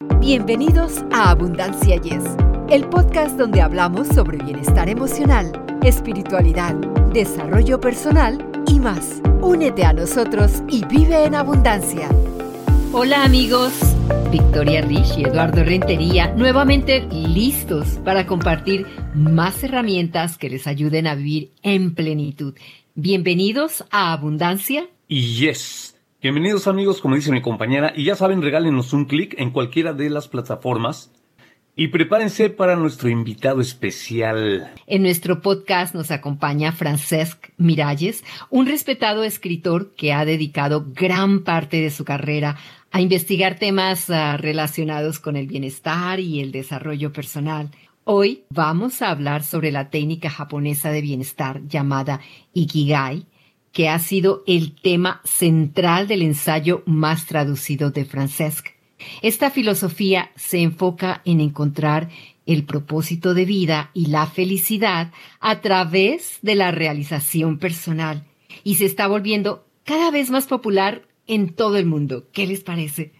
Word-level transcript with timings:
Bienvenidos 0.00 1.04
a 1.10 1.30
Abundancia 1.30 1.96
Yes, 2.02 2.22
el 2.68 2.86
podcast 2.88 3.38
donde 3.38 3.62
hablamos 3.62 4.08
sobre 4.08 4.36
bienestar 4.36 4.90
emocional, 4.90 5.50
espiritualidad, 5.84 6.74
desarrollo 7.14 7.80
personal 7.80 8.36
y 8.66 8.78
más. 8.78 9.22
Únete 9.40 9.86
a 9.86 9.94
nosotros 9.94 10.62
y 10.68 10.84
vive 10.84 11.24
en 11.24 11.34
abundancia. 11.34 12.10
Hola 12.92 13.24
amigos, 13.24 13.72
Victoria 14.30 14.82
Rich 14.82 15.16
y 15.16 15.24
Eduardo 15.24 15.64
Rentería 15.64 16.30
nuevamente 16.34 17.06
listos 17.10 17.98
para 18.04 18.26
compartir 18.26 18.84
más 19.14 19.64
herramientas 19.64 20.36
que 20.36 20.50
les 20.50 20.66
ayuden 20.66 21.06
a 21.06 21.14
vivir 21.14 21.52
en 21.62 21.94
plenitud. 21.94 22.54
Bienvenidos 22.96 23.82
a 23.90 24.12
Abundancia. 24.12 24.88
Y 25.08 25.36
yes. 25.36 25.95
Bienvenidos 26.26 26.66
amigos, 26.66 27.00
como 27.00 27.14
dice 27.14 27.30
mi 27.30 27.40
compañera, 27.40 27.92
y 27.94 28.02
ya 28.02 28.16
saben, 28.16 28.42
regálenos 28.42 28.92
un 28.92 29.04
clic 29.04 29.36
en 29.38 29.52
cualquiera 29.52 29.92
de 29.92 30.10
las 30.10 30.26
plataformas 30.26 31.12
y 31.76 31.86
prepárense 31.86 32.50
para 32.50 32.74
nuestro 32.74 33.08
invitado 33.08 33.60
especial. 33.60 34.72
En 34.88 35.02
nuestro 35.02 35.40
podcast 35.40 35.94
nos 35.94 36.10
acompaña 36.10 36.72
Francesc 36.72 37.50
Miralles, 37.58 38.24
un 38.50 38.66
respetado 38.66 39.22
escritor 39.22 39.94
que 39.94 40.12
ha 40.12 40.24
dedicado 40.24 40.84
gran 40.96 41.44
parte 41.44 41.80
de 41.80 41.92
su 41.92 42.04
carrera 42.04 42.56
a 42.90 43.00
investigar 43.00 43.60
temas 43.60 44.10
uh, 44.10 44.36
relacionados 44.36 45.20
con 45.20 45.36
el 45.36 45.46
bienestar 45.46 46.18
y 46.18 46.40
el 46.40 46.50
desarrollo 46.50 47.12
personal. 47.12 47.70
Hoy 48.02 48.42
vamos 48.50 49.00
a 49.00 49.10
hablar 49.10 49.44
sobre 49.44 49.70
la 49.70 49.90
técnica 49.90 50.28
japonesa 50.28 50.90
de 50.90 51.02
bienestar 51.02 51.62
llamada 51.68 52.20
Ikigai, 52.52 53.26
que 53.76 53.90
ha 53.90 53.98
sido 53.98 54.42
el 54.46 54.74
tema 54.74 55.20
central 55.24 56.08
del 56.08 56.22
ensayo 56.22 56.82
más 56.86 57.26
traducido 57.26 57.90
de 57.90 58.06
Francesc. 58.06 58.68
Esta 59.20 59.50
filosofía 59.50 60.30
se 60.34 60.62
enfoca 60.62 61.20
en 61.26 61.42
encontrar 61.42 62.08
el 62.46 62.64
propósito 62.64 63.34
de 63.34 63.44
vida 63.44 63.90
y 63.92 64.06
la 64.06 64.28
felicidad 64.28 65.12
a 65.40 65.60
través 65.60 66.38
de 66.40 66.54
la 66.54 66.70
realización 66.70 67.58
personal 67.58 68.24
y 68.64 68.76
se 68.76 68.86
está 68.86 69.08
volviendo 69.08 69.66
cada 69.84 70.10
vez 70.10 70.30
más 70.30 70.46
popular 70.46 71.02
en 71.26 71.52
todo 71.52 71.76
el 71.76 71.84
mundo. 71.84 72.28
¿Qué 72.32 72.46
les 72.46 72.64
parece? 72.64 73.12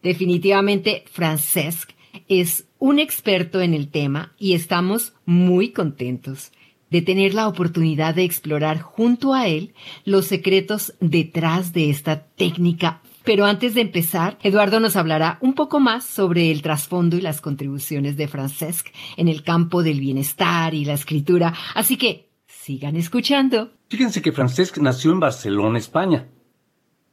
Definitivamente, 0.00 1.02
Francesc 1.10 1.90
es 2.28 2.68
un 2.78 3.00
experto 3.00 3.60
en 3.60 3.74
el 3.74 3.88
tema 3.88 4.32
y 4.38 4.54
estamos 4.54 5.14
muy 5.26 5.72
contentos 5.72 6.52
de 6.90 7.02
tener 7.02 7.34
la 7.34 7.48
oportunidad 7.48 8.14
de 8.14 8.24
explorar 8.24 8.80
junto 8.80 9.34
a 9.34 9.46
él 9.48 9.74
los 10.04 10.26
secretos 10.26 10.94
detrás 11.00 11.72
de 11.72 11.90
esta 11.90 12.24
técnica. 12.26 13.02
Pero 13.24 13.44
antes 13.44 13.74
de 13.74 13.82
empezar, 13.82 14.38
Eduardo 14.42 14.80
nos 14.80 14.96
hablará 14.96 15.38
un 15.42 15.52
poco 15.52 15.80
más 15.80 16.04
sobre 16.04 16.50
el 16.50 16.62
trasfondo 16.62 17.16
y 17.16 17.20
las 17.20 17.42
contribuciones 17.42 18.16
de 18.16 18.26
Francesc 18.26 18.88
en 19.16 19.28
el 19.28 19.42
campo 19.42 19.82
del 19.82 20.00
bienestar 20.00 20.72
y 20.72 20.86
la 20.86 20.94
escritura. 20.94 21.52
Así 21.74 21.98
que 21.98 22.30
sigan 22.46 22.96
escuchando. 22.96 23.70
Fíjense 23.88 24.22
que 24.22 24.32
Francesc 24.32 24.78
nació 24.78 25.12
en 25.12 25.20
Barcelona, 25.20 25.78
España. 25.78 26.28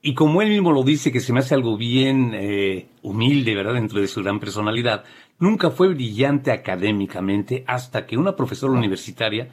Y 0.02 0.14
como 0.14 0.42
él 0.42 0.50
mismo 0.50 0.72
lo 0.72 0.84
dice, 0.84 1.12
que 1.12 1.20
se 1.20 1.34
me 1.34 1.40
hace 1.40 1.56
algo 1.56 1.78
bien 1.78 2.32
eh, 2.36 2.90
humilde, 3.02 3.56
¿verdad?, 3.56 3.74
dentro 3.74 4.00
de 4.00 4.08
su 4.08 4.22
gran 4.22 4.40
personalidad, 4.40 5.04
nunca 5.40 5.72
fue 5.72 5.88
brillante 5.88 6.52
académicamente 6.52 7.64
hasta 7.68 8.06
que 8.06 8.16
una 8.16 8.36
profesora 8.36 8.74
universitaria 8.74 9.50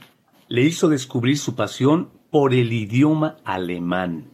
le 0.52 0.60
hizo 0.60 0.90
descubrir 0.90 1.38
su 1.38 1.54
pasión 1.54 2.10
por 2.30 2.52
el 2.52 2.74
idioma 2.74 3.38
alemán. 3.42 4.32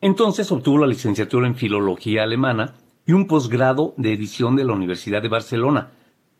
Entonces 0.00 0.50
obtuvo 0.50 0.78
la 0.78 0.88
licenciatura 0.88 1.46
en 1.46 1.54
Filología 1.54 2.24
Alemana 2.24 2.74
y 3.06 3.12
un 3.12 3.28
posgrado 3.28 3.94
de 3.96 4.12
edición 4.12 4.56
de 4.56 4.64
la 4.64 4.72
Universidad 4.72 5.22
de 5.22 5.28
Barcelona. 5.28 5.92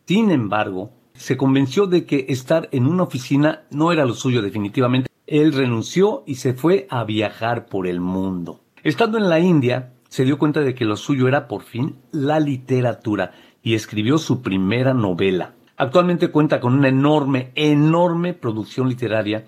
Sin 0.05 0.29
embargo, 0.29 0.91
se 1.13 1.37
convenció 1.37 1.87
de 1.87 2.05
que 2.05 2.25
estar 2.27 2.67
en 2.73 2.85
una 2.85 3.03
oficina 3.03 3.61
no 3.71 3.93
era 3.93 4.03
lo 4.03 4.13
suyo 4.13 4.41
definitivamente. 4.41 5.09
Él 5.25 5.53
renunció 5.53 6.23
y 6.27 6.35
se 6.35 6.53
fue 6.53 6.85
a 6.89 7.05
viajar 7.05 7.67
por 7.67 7.87
el 7.87 8.01
mundo. 8.01 8.59
Estando 8.83 9.17
en 9.17 9.29
la 9.29 9.39
India, 9.39 9.93
se 10.09 10.25
dio 10.25 10.37
cuenta 10.37 10.59
de 10.59 10.75
que 10.75 10.83
lo 10.83 10.97
suyo 10.97 11.29
era 11.29 11.47
por 11.47 11.63
fin 11.63 11.95
la 12.11 12.41
literatura 12.41 13.31
y 13.63 13.73
escribió 13.73 14.17
su 14.17 14.41
primera 14.41 14.93
novela. 14.93 15.53
Actualmente 15.77 16.29
cuenta 16.29 16.59
con 16.59 16.73
una 16.73 16.87
enorme, 16.87 17.51
enorme 17.53 18.33
producción 18.33 18.89
literaria 18.89 19.45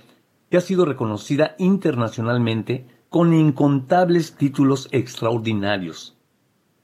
que 0.51 0.57
ha 0.57 0.62
sido 0.62 0.85
reconocida 0.85 1.56
internacionalmente 1.57 2.85
con 3.09 3.34
incontables 3.34 4.35
títulos 4.35 4.88
extraordinarios. 4.91 6.16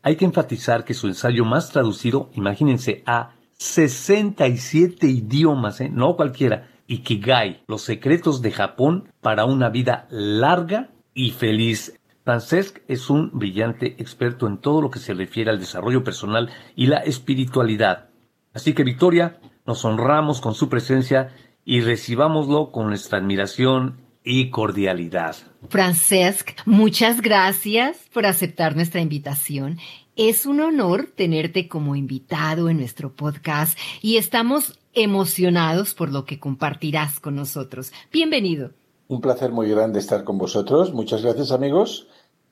Hay 0.01 0.16
que 0.16 0.25
enfatizar 0.25 0.84
que 0.84 0.95
su 0.95 1.07
ensayo 1.07 1.45
más 1.45 1.72
traducido, 1.72 2.31
imagínense, 2.34 3.03
a 3.05 3.35
67 3.57 5.07
idiomas, 5.07 5.79
¿eh? 5.79 5.89
no 5.89 6.16
cualquiera, 6.16 6.67
Ikigai, 6.88 7.63
los 7.67 7.84
secretos 7.84 8.41
de 8.41 8.51
Japón 8.51 9.09
para 9.22 9.45
una 9.45 9.69
vida 9.69 10.07
larga 10.09 10.89
y 11.13 11.31
feliz. 11.31 12.00
Francesc 12.23 12.79
es 12.88 13.11
un 13.11 13.29
brillante 13.31 13.95
experto 14.00 14.47
en 14.47 14.57
todo 14.57 14.81
lo 14.81 14.89
que 14.89 15.00
se 15.00 15.13
refiere 15.13 15.51
al 15.51 15.59
desarrollo 15.59 16.03
personal 16.03 16.50
y 16.75 16.88
la 16.88 16.97
espiritualidad. 16.97 18.09
Así 18.55 18.73
que 18.73 18.85
Victoria, 18.85 19.38
nos 19.66 19.83
honramos 19.83 20.39
con 20.39 20.55
su 20.55 20.69
presencia 20.69 21.35
y 21.66 21.81
recibámoslo 21.81 22.71
con 22.71 22.88
nuestra 22.88 23.19
admiración 23.19 23.97
y 24.23 24.49
cordialidad. 24.49 25.35
Francesc, 25.67 26.51
muchas 26.66 27.21
gracias 27.21 27.97
por 28.13 28.25
aceptar 28.25 28.77
nuestra 28.77 29.01
invitación. 29.01 29.77
Es 30.16 30.45
un 30.45 30.61
honor 30.61 31.09
tenerte 31.13 31.67
como 31.67 31.97
invitado 31.97 32.69
en 32.69 32.77
nuestro 32.77 33.13
podcast 33.13 33.77
y 34.01 34.16
estamos 34.16 34.79
emocionados 34.93 35.93
por 35.93 36.09
lo 36.09 36.23
que 36.23 36.39
compartirás 36.39 37.19
con 37.19 37.35
nosotros. 37.35 37.91
Bienvenido. 38.09 38.72
Un 39.09 39.19
placer 39.19 39.51
muy 39.51 39.69
grande 39.69 39.99
estar 39.99 40.23
con 40.23 40.37
vosotros. 40.37 40.93
Muchas 40.93 41.23
gracias 41.23 41.51
amigos 41.51 42.07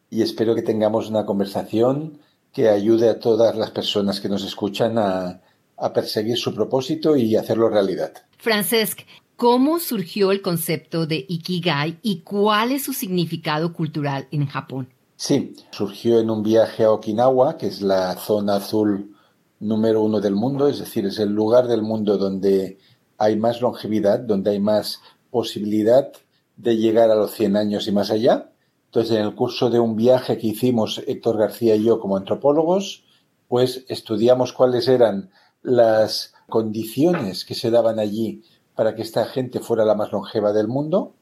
y 0.09 0.21
espero 0.21 0.53
que 0.53 0.63
tengamos 0.63 1.09
una 1.09 1.25
conversación 1.25 2.19
que 2.51 2.67
ayude 2.67 3.09
a 3.09 3.19
todas 3.19 3.55
las 3.55 3.71
personas 3.71 4.19
que 4.19 4.27
nos 4.27 4.43
escuchan 4.43 4.97
a, 4.97 5.39
a 5.83 5.91
perseguir 5.91 6.37
su 6.37 6.55
propósito 6.55 7.17
y 7.17 7.35
hacerlo 7.35 7.67
realidad. 7.67 8.13
Francesc, 8.37 9.01
¿cómo 9.35 9.79
surgió 9.79 10.31
el 10.31 10.41
concepto 10.41 11.05
de 11.05 11.25
Ikigai 11.27 11.99
y 12.01 12.21
cuál 12.21 12.71
es 12.71 12.83
su 12.83 12.93
significado 12.93 13.73
cultural 13.73 14.27
en 14.31 14.47
Japón? 14.47 14.87
Sí, 15.17 15.53
surgió 15.71 16.19
en 16.19 16.29
un 16.29 16.41
viaje 16.41 16.85
a 16.85 16.91
Okinawa, 16.91 17.57
que 17.57 17.67
es 17.67 17.81
la 17.81 18.15
zona 18.15 18.55
azul 18.55 19.15
número 19.59 20.01
uno 20.01 20.21
del 20.21 20.35
mundo, 20.35 20.67
es 20.67 20.79
decir, 20.79 21.05
es 21.05 21.19
el 21.19 21.29
lugar 21.29 21.67
del 21.67 21.81
mundo 21.81 22.17
donde 22.17 22.77
hay 23.17 23.35
más 23.35 23.61
longevidad, 23.61 24.19
donde 24.19 24.51
hay 24.51 24.59
más 24.59 25.01
posibilidad 25.31 26.11
de 26.55 26.77
llegar 26.77 27.11
a 27.11 27.15
los 27.15 27.31
100 27.31 27.57
años 27.57 27.87
y 27.87 27.91
más 27.91 28.09
allá. 28.09 28.51
Entonces, 28.85 29.17
en 29.17 29.23
el 29.23 29.35
curso 29.35 29.69
de 29.69 29.79
un 29.79 29.95
viaje 29.95 30.37
que 30.37 30.47
hicimos 30.47 31.01
Héctor 31.07 31.37
García 31.37 31.75
y 31.75 31.83
yo 31.83 31.99
como 31.99 32.15
antropólogos, 32.15 33.03
pues 33.47 33.85
estudiamos 33.87 34.53
cuáles 34.53 34.87
eran 34.87 35.31
las 35.63 36.33
condiciones 36.47 37.45
que 37.45 37.55
se 37.55 37.71
daban 37.71 37.99
allí 37.99 38.43
para 38.75 38.95
que 38.95 39.01
esta 39.01 39.25
gente 39.25 39.59
fuera 39.59 39.85
la 39.85 39.95
más 39.95 40.11
longeva 40.11 40.53
del 40.53 40.67
mundo 40.67 41.15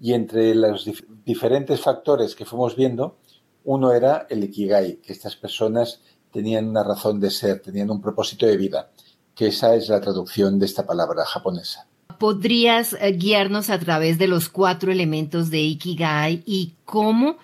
y 0.00 0.12
entre 0.12 0.54
los 0.54 0.88
diferentes 1.24 1.80
factores 1.80 2.34
que 2.34 2.44
fuimos 2.44 2.76
viendo, 2.76 3.18
uno 3.64 3.92
era 3.92 4.26
el 4.30 4.44
ikigai, 4.44 4.96
que 4.96 5.12
estas 5.12 5.36
personas 5.36 6.00
tenían 6.32 6.68
una 6.68 6.84
razón 6.84 7.20
de 7.20 7.30
ser, 7.30 7.60
tenían 7.60 7.90
un 7.90 8.00
propósito 8.00 8.46
de 8.46 8.56
vida, 8.56 8.90
que 9.34 9.48
esa 9.48 9.74
es 9.74 9.88
la 9.88 10.00
traducción 10.00 10.58
de 10.58 10.66
esta 10.66 10.86
palabra 10.86 11.24
japonesa. 11.24 11.86
¿Podrías 12.18 12.94
eh, 12.94 13.12
guiarnos 13.12 13.70
a 13.70 13.78
través 13.78 14.18
de 14.18 14.28
los 14.28 14.48
cuatro 14.48 14.90
elementos 14.92 15.50
de 15.50 15.60
ikigai 15.60 16.42
y 16.46 16.74
cómo 16.84 17.36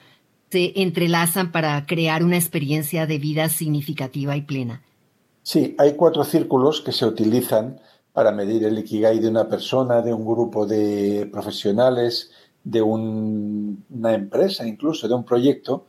se 0.50 0.72
entrelazan 0.76 1.52
para 1.52 1.84
crear 1.86 2.24
una 2.24 2.36
experiencia 2.36 3.06
de 3.06 3.18
vida 3.18 3.48
significativa 3.48 4.36
y 4.36 4.42
plena? 4.42 4.82
Sí, 5.44 5.74
hay 5.76 5.94
cuatro 5.94 6.24
círculos 6.24 6.80
que 6.80 6.90
se 6.90 7.04
utilizan 7.04 7.78
para 8.14 8.32
medir 8.32 8.64
el 8.64 8.78
ikigai 8.78 9.18
de 9.18 9.28
una 9.28 9.46
persona, 9.46 10.00
de 10.00 10.14
un 10.14 10.24
grupo 10.24 10.66
de 10.66 11.28
profesionales, 11.30 12.30
de 12.64 12.80
una 12.80 14.14
empresa, 14.14 14.66
incluso 14.66 15.06
de 15.06 15.12
un 15.12 15.26
proyecto. 15.26 15.84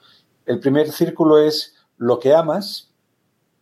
El 0.46 0.60
primer 0.60 0.92
círculo 0.92 1.38
es 1.38 1.74
lo 1.98 2.20
que 2.20 2.34
amas, 2.34 2.92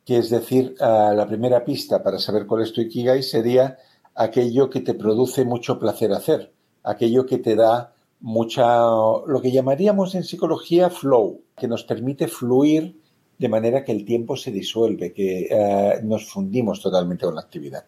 que 0.04 0.18
es 0.18 0.32
decir, 0.32 0.76
la 0.80 1.28
primera 1.28 1.64
pista 1.64 2.02
para 2.02 2.18
saber 2.18 2.48
cuál 2.48 2.64
es 2.64 2.74
tu 2.74 2.82
ikigai 2.82 3.22
sería 3.22 3.78
aquello 4.16 4.72
que 4.72 4.82
te 4.82 4.96
produce 4.96 5.46
mucho 5.46 5.78
placer 5.78 6.12
hacer, 6.12 6.52
aquello 6.82 7.28
que 7.28 7.38
te 7.38 7.56
da 7.56 7.94
mucha, 8.20 8.80
lo 9.28 9.42
que 9.44 9.52
llamaríamos 9.52 10.16
en 10.16 10.24
psicología 10.24 10.90
flow, 10.90 11.42
que 11.56 11.68
nos 11.68 11.84
permite 11.84 12.28
fluir 12.28 13.00
de 13.38 13.50
manera 13.50 13.84
que 13.84 13.92
el 13.92 14.06
tiempo 14.06 14.36
se 14.36 14.52
disuelve, 14.52 15.14
que 15.14 15.48
eh, 15.50 16.00
nos 16.04 16.30
fundimos 16.30 16.82
totalmente 16.82 17.26
con 17.26 17.36
la 17.36 17.42
actividad. 17.42 17.86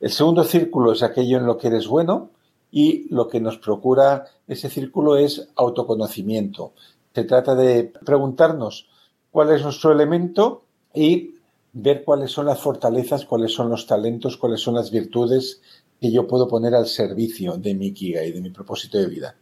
El 0.00 0.10
segundo 0.10 0.44
círculo 0.44 0.92
es 0.92 1.02
aquello 1.02 1.38
en 1.38 1.46
lo 1.46 1.56
que 1.56 1.68
eres 1.68 1.86
bueno 1.86 2.30
y 2.70 3.06
lo 3.12 3.28
que 3.28 3.40
nos 3.40 3.58
procura 3.58 4.26
ese 4.46 4.68
círculo 4.68 5.16
es 5.16 5.48
autoconocimiento. 5.56 6.72
Se 7.14 7.24
trata 7.24 7.54
de 7.54 7.92
preguntarnos 8.04 8.88
cuál 9.30 9.52
es 9.52 9.62
nuestro 9.62 9.92
elemento 9.92 10.64
y 10.94 11.34
ver 11.72 12.04
cuáles 12.04 12.30
son 12.30 12.46
las 12.46 12.60
fortalezas, 12.60 13.24
cuáles 13.24 13.52
son 13.52 13.68
los 13.68 13.86
talentos, 13.86 14.36
cuáles 14.36 14.60
son 14.60 14.74
las 14.74 14.90
virtudes 14.90 15.60
que 16.00 16.10
yo 16.10 16.26
puedo 16.26 16.48
poner 16.48 16.74
al 16.74 16.86
servicio 16.86 17.56
de 17.56 17.74
mi 17.74 17.88
Ikigai, 17.88 18.32
de 18.32 18.40
mi 18.40 18.50
propósito 18.50 18.98
de 18.98 19.06
vida. 19.06 19.36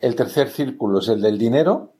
El 0.00 0.14
tercer 0.14 0.48
círculo 0.48 0.98
es 0.98 1.08
el 1.08 1.20
del 1.20 1.38
dinero, 1.38 1.92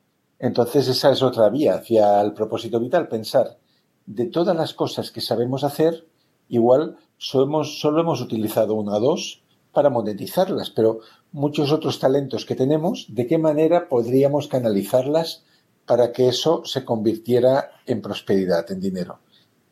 entonces 0.43 0.89
esa 0.89 1.13
es 1.13 1.23
otra 1.23 1.49
vía 1.51 1.77
hacia 1.77 2.21
el 2.21 2.35
propósito 2.35 2.81
vital, 2.81 3.07
pensar 3.07 3.59
de 4.07 4.27
todas 4.27 4.57
las 4.57 4.75
cosas 4.75 5.13
que 5.13 5.21
sabemos 5.21 5.63
hacer, 5.63 6.09
igual 6.49 6.97
solo 7.17 8.01
hemos, 8.01 8.21
utilizado 8.21 8.75
una 8.75 8.97
o 8.97 9.01
dos 9.01 9.45
para 9.73 9.89
monetizarlas, 9.89 10.71
pero 10.71 10.99
muchos 11.31 11.71
otros 11.71 12.01
talentos 12.01 12.45
que 12.45 12.57
tenemos, 12.57 13.07
¿de 13.09 13.29
qué 13.29 13.39
manera 13.39 13.89
podríamos 13.89 14.49
canalizarlas 14.49 15.45
para 15.87 16.11
que 16.11 16.27
eso 16.27 16.63
se 16.65 16.85
convirtiera 16.85 17.71
en 17.87 18.03
prosperidad, 18.03 18.69
en 18.73 18.81
dinero? 18.81 19.21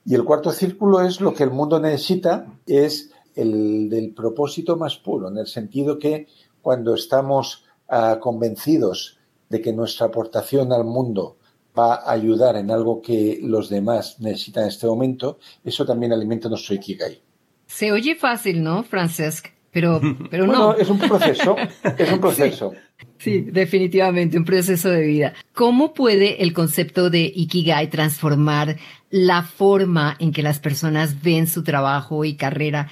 Y 0.05 0.15
el 0.15 0.25
cuarto 0.25 0.53
círculo 0.53 1.01
es 1.01 1.21
lo 1.21 1.35
que 1.35 1.43
el 1.43 1.51
mundo 1.51 1.81
necesita, 1.81 2.47
es 2.69 3.11
el 3.35 3.89
del 3.91 4.15
propósito 4.15 4.77
más 4.77 4.97
puro, 4.97 5.29
en 5.29 5.39
el 5.39 5.49
sentido 5.49 5.99
que 5.99 6.29
cuando 6.63 6.95
estamos 6.95 7.65
ah, 7.89 8.19
convencidos 8.21 9.20
de 9.51 9.61
que 9.61 9.73
nuestra 9.73 10.07
aportación 10.07 10.73
al 10.73 10.85
mundo 10.85 11.37
va 11.79 11.97
a 11.97 12.13
ayudar 12.13 12.57
en 12.57 12.71
algo 12.71 13.03
que 13.03 13.39
los 13.43 13.69
demás 13.69 14.17
necesitan 14.21 14.65
en 14.65 14.69
este 14.71 14.87
momento, 14.87 15.39
eso 15.65 15.85
también 15.85 16.13
alimenta 16.13 16.49
nuestro 16.49 16.75
Ikigai. 16.75 17.21
Se 17.67 17.93
oye 17.93 18.15
fácil, 18.15 18.63
¿no, 18.63 18.83
Francesc? 18.83 19.49
Pero, 19.71 20.01
pero 20.31 20.47
no. 20.47 20.75
Es 20.75 20.89
un 20.89 20.99
proceso, 20.99 21.57
es 21.97 22.13
un 22.13 22.21
proceso. 22.21 22.73
Sí, 23.19 23.43
definitivamente, 23.43 24.39
un 24.39 24.45
proceso 24.45 24.89
de 24.89 25.07
vida. 25.07 25.35
¿Cómo 25.55 25.95
puede 25.95 26.43
el 26.43 26.53
concepto 26.53 27.11
de 27.11 27.33
Ikigai 27.35 27.91
transformar 27.91 28.77
la 29.11 29.43
forma 29.43 30.17
en 30.19 30.33
que 30.33 30.43
las 30.43 30.59
personas 30.59 31.23
ven 31.23 31.47
su 31.47 31.63
trabajo 31.63 32.25
y 32.25 32.35
carrera 32.35 32.89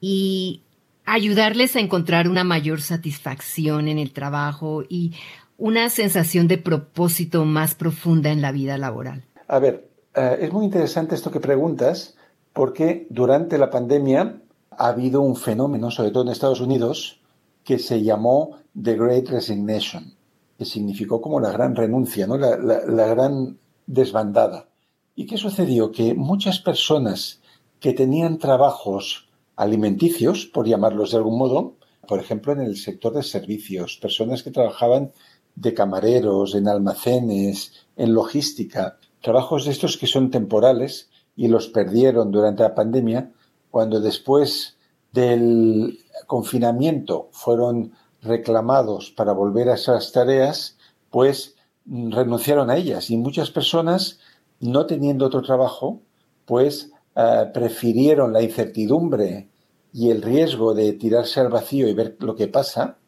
y 0.00 0.62
ayudarles 1.04 1.76
a 1.76 1.80
encontrar 1.80 2.28
una 2.28 2.44
mayor 2.44 2.80
satisfacción 2.80 3.88
en 3.88 3.98
el 3.98 4.12
trabajo 4.12 4.82
y 4.88 5.12
una 5.58 5.88
sensación 5.88 6.48
de 6.48 6.58
propósito 6.58 7.44
más 7.44 7.74
profunda 7.74 8.30
en 8.30 8.42
la 8.42 8.52
vida 8.52 8.78
laboral? 8.78 9.24
A 9.48 9.58
ver, 9.58 9.88
eh, 10.14 10.38
es 10.40 10.52
muy 10.52 10.64
interesante 10.64 11.14
esto 11.14 11.30
que 11.30 11.40
preguntas 11.40 12.16
porque 12.52 13.06
durante 13.10 13.58
la 13.58 13.70
pandemia 13.70 14.40
ha 14.70 14.88
habido 14.88 15.20
un 15.20 15.36
fenómeno, 15.36 15.90
sobre 15.90 16.10
todo 16.10 16.24
en 16.24 16.30
Estados 16.30 16.60
Unidos, 16.60 17.20
que 17.64 17.78
se 17.78 18.02
llamó 18.02 18.58
The 18.80 18.96
Great 18.96 19.28
Resignation, 19.28 20.14
que 20.58 20.64
significó 20.64 21.20
como 21.20 21.40
la 21.40 21.52
gran 21.52 21.74
renuncia, 21.74 22.26
¿no? 22.26 22.36
la, 22.36 22.56
la 22.56 23.06
gran 23.06 23.58
desbandada. 23.86 24.68
¿Y 25.14 25.26
qué 25.26 25.36
sucedió? 25.36 25.90
Que 25.90 26.14
muchas 26.14 26.60
personas 26.60 27.40
que 27.80 27.92
tenían 27.92 28.38
trabajos 28.38 29.28
alimenticios, 29.56 30.46
por 30.46 30.66
llamarlos 30.66 31.10
de 31.10 31.16
algún 31.18 31.38
modo, 31.38 31.76
por 32.06 32.20
ejemplo, 32.20 32.52
en 32.52 32.60
el 32.60 32.76
sector 32.76 33.14
de 33.14 33.22
servicios, 33.22 33.98
personas 34.00 34.42
que 34.42 34.50
trabajaban 34.50 35.12
de 35.56 35.74
camareros, 35.74 36.54
en 36.54 36.68
almacenes, 36.68 37.72
en 37.96 38.14
logística, 38.14 38.98
trabajos 39.22 39.64
de 39.64 39.72
estos 39.72 39.96
que 39.96 40.06
son 40.06 40.30
temporales 40.30 41.08
y 41.34 41.48
los 41.48 41.68
perdieron 41.68 42.30
durante 42.30 42.62
la 42.62 42.74
pandemia, 42.74 43.32
cuando 43.70 44.00
después 44.00 44.76
del 45.12 45.98
confinamiento 46.26 47.28
fueron 47.32 47.92
reclamados 48.22 49.10
para 49.10 49.32
volver 49.32 49.68
a 49.68 49.74
esas 49.74 50.12
tareas, 50.12 50.76
pues 51.10 51.56
renunciaron 51.86 52.70
a 52.70 52.76
ellas. 52.76 53.10
Y 53.10 53.16
muchas 53.16 53.50
personas, 53.50 54.18
no 54.60 54.86
teniendo 54.86 55.26
otro 55.26 55.42
trabajo, 55.42 56.00
pues 56.44 56.90
eh, 57.14 57.50
prefirieron 57.52 58.32
la 58.32 58.42
incertidumbre 58.42 59.48
y 59.92 60.10
el 60.10 60.22
riesgo 60.22 60.74
de 60.74 60.92
tirarse 60.92 61.40
al 61.40 61.48
vacío 61.48 61.88
y 61.88 61.94
ver 61.94 62.16
lo 62.20 62.36
que 62.36 62.48
pasa, 62.48 62.98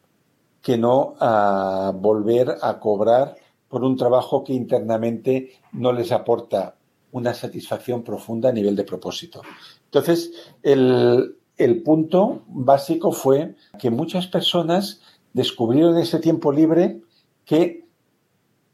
que 0.61 0.77
no 0.77 1.15
a 1.19 1.93
volver 1.95 2.57
a 2.61 2.79
cobrar 2.79 3.35
por 3.67 3.83
un 3.83 3.95
trabajo 3.95 4.43
que 4.43 4.53
internamente 4.53 5.51
no 5.73 5.91
les 5.91 6.11
aporta 6.11 6.75
una 7.11 7.33
satisfacción 7.33 8.03
profunda 8.03 8.49
a 8.49 8.53
nivel 8.53 8.75
de 8.75 8.83
propósito. 8.83 9.41
Entonces, 9.85 10.31
el, 10.63 11.35
el 11.57 11.83
punto 11.83 12.43
básico 12.47 13.11
fue 13.11 13.55
que 13.77 13.89
muchas 13.89 14.27
personas 14.27 15.01
descubrieron 15.33 15.97
ese 15.97 16.19
tiempo 16.19 16.51
libre 16.51 17.01
que 17.45 17.85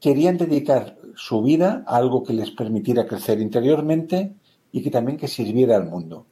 querían 0.00 0.36
dedicar 0.36 0.98
su 1.14 1.42
vida 1.42 1.82
a 1.86 1.96
algo 1.96 2.22
que 2.22 2.34
les 2.34 2.50
permitiera 2.50 3.06
crecer 3.06 3.40
interiormente 3.40 4.34
y 4.70 4.82
que 4.82 4.90
también 4.90 5.18
que 5.18 5.28
sirviera 5.28 5.76
al 5.76 5.86
mundo. 5.86 6.26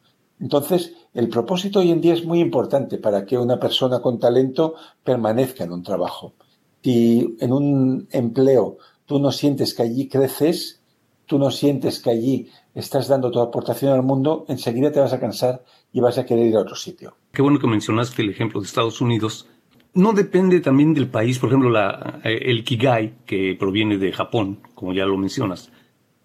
Entonces, 0.44 0.94
el 1.14 1.30
propósito 1.30 1.78
hoy 1.78 1.90
en 1.90 2.02
día 2.02 2.12
es 2.12 2.26
muy 2.26 2.38
importante 2.38 2.98
para 2.98 3.24
que 3.24 3.38
una 3.38 3.58
persona 3.58 4.00
con 4.02 4.18
talento 4.18 4.74
permanezca 5.02 5.64
en 5.64 5.72
un 5.72 5.82
trabajo. 5.82 6.34
Si 6.82 7.34
en 7.40 7.50
un 7.50 8.06
empleo 8.10 8.76
tú 9.06 9.18
no 9.18 9.32
sientes 9.32 9.72
que 9.72 9.84
allí 9.84 10.06
creces, 10.06 10.82
tú 11.24 11.38
no 11.38 11.50
sientes 11.50 11.98
que 11.98 12.10
allí 12.10 12.48
estás 12.74 13.08
dando 13.08 13.30
tu 13.30 13.40
aportación 13.40 13.94
al 13.94 14.02
mundo, 14.02 14.44
enseguida 14.46 14.92
te 14.92 15.00
vas 15.00 15.14
a 15.14 15.18
cansar 15.18 15.64
y 15.94 16.00
vas 16.00 16.18
a 16.18 16.26
querer 16.26 16.46
ir 16.46 16.56
a 16.56 16.60
otro 16.60 16.76
sitio. 16.76 17.16
Qué 17.32 17.40
bueno 17.40 17.58
que 17.58 17.66
mencionaste 17.66 18.20
el 18.20 18.28
ejemplo 18.28 18.60
de 18.60 18.66
Estados 18.66 19.00
Unidos. 19.00 19.48
No 19.94 20.12
depende 20.12 20.60
también 20.60 20.92
del 20.92 21.08
país, 21.08 21.38
por 21.38 21.48
ejemplo, 21.48 21.72
eh, 22.22 22.38
el 22.42 22.64
Kigai, 22.64 23.14
que 23.24 23.56
proviene 23.58 23.96
de 23.96 24.12
Japón, 24.12 24.58
como 24.74 24.92
ya 24.92 25.06
lo 25.06 25.16
mencionas. 25.16 25.70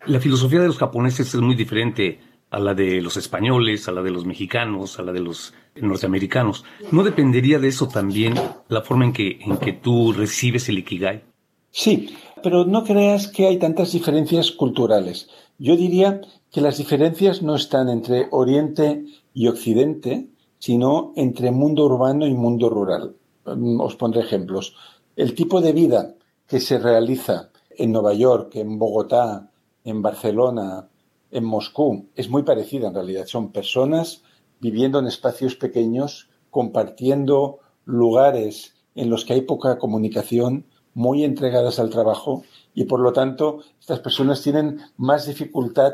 La 0.05 0.19
filosofía 0.19 0.59
de 0.59 0.67
los 0.67 0.77
japoneses 0.77 1.33
es 1.33 1.39
muy 1.39 1.55
diferente 1.55 2.19
a 2.49 2.59
la 2.59 2.73
de 2.73 3.01
los 3.01 3.17
españoles, 3.17 3.87
a 3.87 3.91
la 3.91 4.01
de 4.01 4.11
los 4.11 4.25
mexicanos, 4.25 4.99
a 4.99 5.03
la 5.03 5.11
de 5.11 5.19
los 5.19 5.53
norteamericanos. 5.75 6.65
¿No 6.91 7.03
dependería 7.03 7.59
de 7.59 7.67
eso 7.67 7.87
también 7.87 8.33
la 8.67 8.81
forma 8.81 9.05
en 9.05 9.13
que, 9.13 9.39
en 9.41 9.57
que 9.57 9.73
tú 9.73 10.13
recibes 10.13 10.67
el 10.69 10.79
Ikigai? 10.79 11.23
Sí, 11.71 12.15
pero 12.41 12.65
no 12.65 12.83
creas 12.83 13.27
que 13.27 13.47
hay 13.47 13.57
tantas 13.57 13.91
diferencias 13.91 14.51
culturales. 14.51 15.29
Yo 15.57 15.75
diría 15.75 16.21
que 16.51 16.61
las 16.61 16.77
diferencias 16.77 17.41
no 17.41 17.55
están 17.55 17.89
entre 17.89 18.27
Oriente 18.31 19.05
y 19.33 19.47
Occidente, 19.47 20.27
sino 20.57 21.13
entre 21.15 21.51
mundo 21.51 21.85
urbano 21.85 22.25
y 22.25 22.33
mundo 22.33 22.69
rural. 22.69 23.15
Mm, 23.45 23.79
os 23.79 23.95
pondré 23.95 24.21
ejemplos. 24.21 24.75
El 25.15 25.35
tipo 25.35 25.61
de 25.61 25.73
vida 25.73 26.15
que 26.47 26.59
se 26.59 26.79
realiza 26.79 27.49
en 27.69 27.91
Nueva 27.91 28.13
York, 28.13 28.55
en 28.55 28.79
Bogotá, 28.79 29.51
en 29.83 30.01
Barcelona, 30.01 30.87
en 31.31 31.43
Moscú 31.43 32.07
es 32.15 32.29
muy 32.29 32.43
parecida 32.43 32.87
en 32.87 32.93
realidad. 32.93 33.25
Son 33.25 33.51
personas 33.51 34.23
viviendo 34.59 34.99
en 34.99 35.07
espacios 35.07 35.55
pequeños, 35.55 36.29
compartiendo 36.49 37.59
lugares 37.85 38.75
en 38.95 39.09
los 39.09 39.25
que 39.25 39.33
hay 39.33 39.41
poca 39.41 39.77
comunicación, 39.77 40.65
muy 40.93 41.23
entregadas 41.23 41.79
al 41.79 41.89
trabajo 41.89 42.43
y 42.73 42.85
por 42.85 42.99
lo 42.99 43.13
tanto 43.13 43.59
estas 43.79 43.99
personas 43.99 44.41
tienen 44.41 44.79
más 44.97 45.27
dificultad 45.27 45.93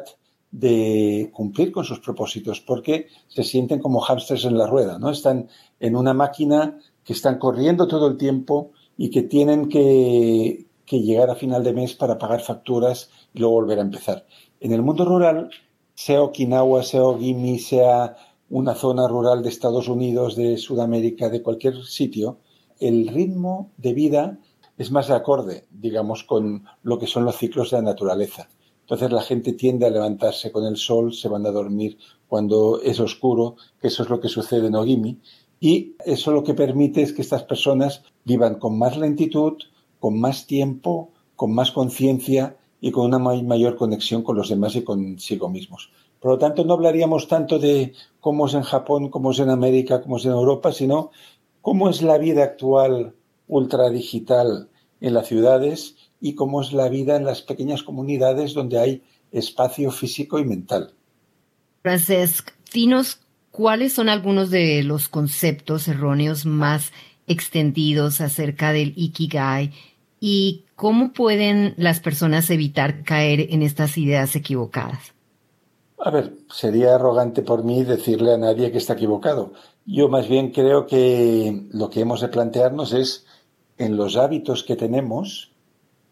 de 0.51 1.32
cumplir 1.34 1.72
con 1.72 1.84
sus 1.84 2.00
propósitos 2.00 2.62
porque 2.62 3.08
se 3.27 3.44
sienten 3.44 3.80
como 3.80 4.00
hámsters 4.00 4.46
en 4.46 4.58
la 4.58 4.68
rueda, 4.68 4.98
¿no? 4.98 5.10
Están 5.10 5.50
en 5.80 5.96
una 5.96 6.13
máquina 6.13 6.80
que 7.04 7.13
están 7.13 7.38
corriendo 7.38 7.88
todo 7.88 8.08
el 8.08 8.18
tiempo 8.18 8.72
y 8.98 9.10
que 9.10 9.22
tienen 9.22 9.68
que, 9.68 10.65
que 10.86 11.01
llegar 11.01 11.30
a 11.30 11.36
final 11.36 11.63
de 11.63 11.74
mes 11.74 11.94
para 11.94 12.18
pagar 12.18 12.42
facturas 12.42 13.10
y 13.34 13.39
luego 13.39 13.56
volver 13.56 13.80
a 13.80 13.84
empezar. 13.84 14.25
En 14.66 14.72
el 14.72 14.82
mundo 14.82 15.06
rural, 15.06 15.52
sea 15.94 16.24
Okinawa, 16.24 16.82
sea 16.82 17.04
Ogimi, 17.04 17.60
sea 17.60 18.18
una 18.50 18.74
zona 18.74 19.08
rural 19.08 19.44
de 19.44 19.50
Estados 19.50 19.88
Unidos, 19.88 20.36
de 20.36 20.58
Sudamérica, 20.58 21.30
de 21.30 21.44
cualquier 21.44 21.84
sitio, 21.84 22.40
el 22.80 23.08
ritmo 23.08 23.70
de 23.78 23.94
vida 23.94 24.40
es 24.80 24.90
más 24.90 25.12
acorde, 25.12 25.68
digamos, 25.70 26.24
con 26.24 26.66
lo 26.82 26.98
que 26.98 27.06
son 27.06 27.26
los 27.26 27.38
ciclos 27.38 27.70
de 27.70 27.78
la 27.78 27.84
naturaleza. 27.84 28.50
Entonces 28.82 29.12
la 29.12 29.22
gente 29.22 29.54
tiende 29.54 29.86
a 29.86 29.92
levantarse 29.92 30.52
con 30.52 30.66
el 30.66 30.78
sol, 30.78 31.14
se 31.14 31.30
van 31.30 31.46
a 31.46 31.52
dormir 31.52 32.00
cuando 32.28 32.82
es 32.82 33.00
oscuro, 33.00 33.58
que 33.80 33.90
eso 33.90 34.02
es 34.02 34.10
lo 34.10 34.20
que 34.20 34.30
sucede 34.30 34.66
en 34.66 34.76
Ogimi, 34.76 35.20
y 35.60 35.94
eso 36.08 36.32
lo 36.32 36.44
que 36.44 36.56
permite 36.56 37.04
es 37.04 37.14
que 37.14 37.22
estas 37.22 37.44
personas 37.44 38.02
vivan 38.24 38.56
con 38.56 38.80
más 38.80 38.98
lentitud, 38.98 39.60
con 40.00 40.20
más 40.20 40.48
tiempo, 40.48 41.12
con 41.36 41.54
más 41.54 41.72
conciencia 41.72 42.58
y 42.86 42.92
con 42.92 43.08
una 43.08 43.18
mayor 43.18 43.77
conexión 43.77 44.22
con 44.22 44.38
los 44.38 44.50
demás 44.50 44.75
y 44.75 44.84
consigo 44.84 45.50
mismos. 45.50 45.89
Por 46.20 46.34
lo 46.34 46.38
tanto, 46.38 46.63
no 46.63 46.75
hablaríamos 46.75 47.27
tanto 47.27 47.58
de 47.58 47.94
cómo 48.20 48.46
es 48.46 48.54
en 48.54 48.62
Japón, 48.62 49.10
cómo 49.10 49.32
es 49.32 49.39
en 49.39 49.50
América, 49.50 50.04
cómo 50.04 50.18
es 50.18 50.25
en 50.25 50.34
Europa, 50.34 50.72
sino 50.72 51.10
cómo 51.63 51.89
es 51.89 52.04
la 52.04 52.20
vida 52.20 52.44
actual 52.44 53.15
ultradigital 53.48 54.70
en 55.01 55.15
las 55.15 55.25
ciudades 55.25 55.96
y 56.22 56.36
cómo 56.36 56.62
es 56.62 56.74
la 56.74 56.88
vida 56.88 57.15
en 57.15 57.25
las 57.25 57.42
pequeñas 57.42 57.82
comunidades 57.82 58.54
donde 58.54 58.77
hay 58.77 59.04
espacio 59.32 59.89
físico 59.89 60.38
y 60.38 60.46
mental. 60.46 60.94
Francesc, 61.82 62.51
dinos 62.72 63.20
cuáles 63.50 63.94
son 63.94 64.10
algunos 64.10 64.51
de 64.51 64.84
los 64.84 65.10
conceptos 65.10 65.88
erróneos 65.88 66.46
más 66.46 66.94
extendidos 67.25 68.22
acerca 68.22 68.74
del 68.74 68.94
Ikigai 68.96 69.72
y 70.20 70.66
cómo 70.76 71.14
pueden 71.14 71.74
las 71.78 72.00
personas 72.00 72.50
evitar 72.50 73.04
caer 73.04 73.48
en 73.52 73.62
estas 73.62 73.98
ideas 73.98 74.36
equivocadas. 74.36 75.14
A 75.98 76.12
ver, 76.12 76.34
sería 76.50 76.96
arrogante 76.96 77.42
por 77.42 77.64
mí 77.64 77.84
decirle 77.84 78.34
a 78.34 78.38
nadie 78.38 78.72
que 78.72 78.78
está 78.78 78.94
equivocado. 78.94 79.54
Yo 79.86 80.10
más 80.10 80.28
bien 80.28 80.52
creo 80.52 80.88
que 80.88 81.68
lo 81.72 81.90
que 81.90 82.02
hemos 82.02 82.22
de 82.22 82.28
plantearnos 82.28 82.94
es 82.94 83.26
en 83.78 83.98
los 83.98 84.18
hábitos 84.18 84.64
que 84.64 84.76
tenemos, 84.76 85.52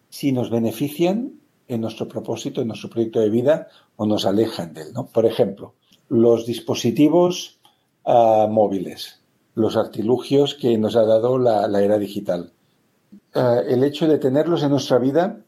si 0.09 0.31
nos 0.31 0.49
benefician 0.49 1.33
en 1.67 1.81
nuestro 1.81 2.07
propósito, 2.07 2.61
en 2.61 2.67
nuestro 2.67 2.89
proyecto 2.89 3.19
de 3.19 3.29
vida 3.29 3.67
o 3.95 4.05
nos 4.05 4.25
alejan 4.25 4.73
de 4.73 4.81
él. 4.81 4.93
¿no? 4.93 5.07
Por 5.07 5.25
ejemplo, 5.25 5.73
los 6.09 6.45
dispositivos 6.45 7.59
ah, 8.05 8.47
móviles, 8.49 9.21
los 9.55 9.77
artilugios 9.77 10.55
que 10.55 10.77
nos 10.77 10.95
ha 10.95 11.05
dado 11.05 11.37
la, 11.37 11.65
era 11.81 11.97
digital. 11.97 12.51
Ah, 13.35 13.61
el 13.67 13.83
hecho 13.83 14.07
de 14.07 14.19
tenerlos 14.19 14.61
en 14.61 14.69
nuestra 14.69 14.99
vida, 14.99 15.43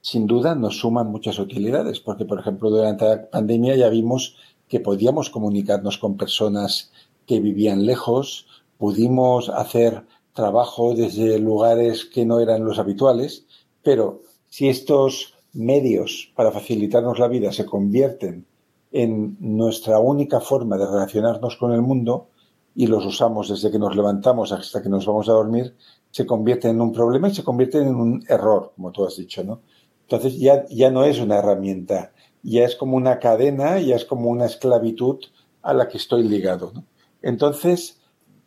sin 0.00 0.26
duda, 0.26 0.54
nos 0.54 0.78
suman 0.78 1.08
muchas 1.08 1.38
utilidades, 1.40 1.98
porque, 1.98 2.24
por 2.24 2.38
ejemplo, 2.38 2.70
durante 2.70 3.04
la 3.06 3.28
pandemia 3.28 3.74
ya 3.74 3.88
vimos 3.88 4.36
que 4.68 4.78
podíamos 4.78 5.30
comunicarnos 5.30 5.98
con 5.98 6.16
personas 6.16 6.92
que 7.26 7.40
vivían 7.40 7.86
lejos, 7.86 8.46
pudimos 8.78 9.48
hacer 9.48 10.04
trabajo 10.32 10.94
desde 10.94 11.38
lugares 11.40 12.04
que 12.04 12.24
no 12.24 12.38
eran 12.38 12.64
los 12.64 12.78
habituales, 12.78 13.46
pero 13.82 14.22
si 14.48 14.68
estos 14.68 15.34
medios 15.52 16.32
para 16.36 16.52
facilitarnos 16.52 17.18
la 17.18 17.28
vida 17.28 17.52
se 17.52 17.66
convierten 17.66 18.46
en 18.92 19.36
nuestra 19.40 19.98
única 19.98 20.40
forma 20.40 20.76
de 20.76 20.86
relacionarnos 20.86 21.56
con 21.56 21.72
el 21.72 21.82
mundo 21.82 22.28
y 22.76 22.86
los 22.86 23.04
usamos 23.04 23.48
desde 23.48 23.70
que 23.70 23.78
nos 23.78 23.96
levantamos 23.96 24.52
hasta 24.52 24.82
que 24.82 24.88
nos 24.88 25.06
vamos 25.06 25.28
a 25.28 25.32
dormir, 25.32 25.74
se 26.14 26.26
convierten 26.26 26.76
en 26.76 26.80
un 26.80 26.92
problema 26.92 27.26
y 27.26 27.34
se 27.34 27.42
convierten 27.42 27.88
en 27.88 27.96
un 27.96 28.24
error, 28.28 28.70
como 28.76 28.92
tú 28.92 29.04
has 29.04 29.16
dicho, 29.16 29.42
¿no? 29.42 29.62
Entonces 30.02 30.38
ya, 30.38 30.64
ya 30.68 30.88
no 30.88 31.02
es 31.02 31.18
una 31.18 31.38
herramienta, 31.38 32.12
ya 32.44 32.64
es 32.64 32.76
como 32.76 32.96
una 32.96 33.18
cadena, 33.18 33.80
ya 33.80 33.96
es 33.96 34.04
como 34.04 34.30
una 34.30 34.46
esclavitud 34.46 35.18
a 35.60 35.74
la 35.74 35.88
que 35.88 35.96
estoy 35.96 36.22
ligado. 36.22 36.72
Entonces, 37.20 38.00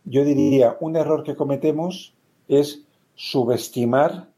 yo 0.06 0.24
diría, 0.24 0.78
un 0.80 0.96
error 0.96 1.26
que 1.26 1.36
cometemos 1.36 2.14
es 2.48 2.86
subestimar 3.16 4.30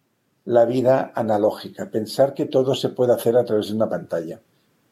la 0.43 0.65
vida 0.65 1.12
analógica, 1.13 1.91
pensar 1.91 2.33
que 2.33 2.48
todo 2.48 2.74
se 2.74 2.89
puede 2.89 3.13
hacer 3.13 3.38
a 3.38 3.45
través 3.45 3.67
de 3.67 3.75
una 3.75 3.89
pantalla. 3.89 4.41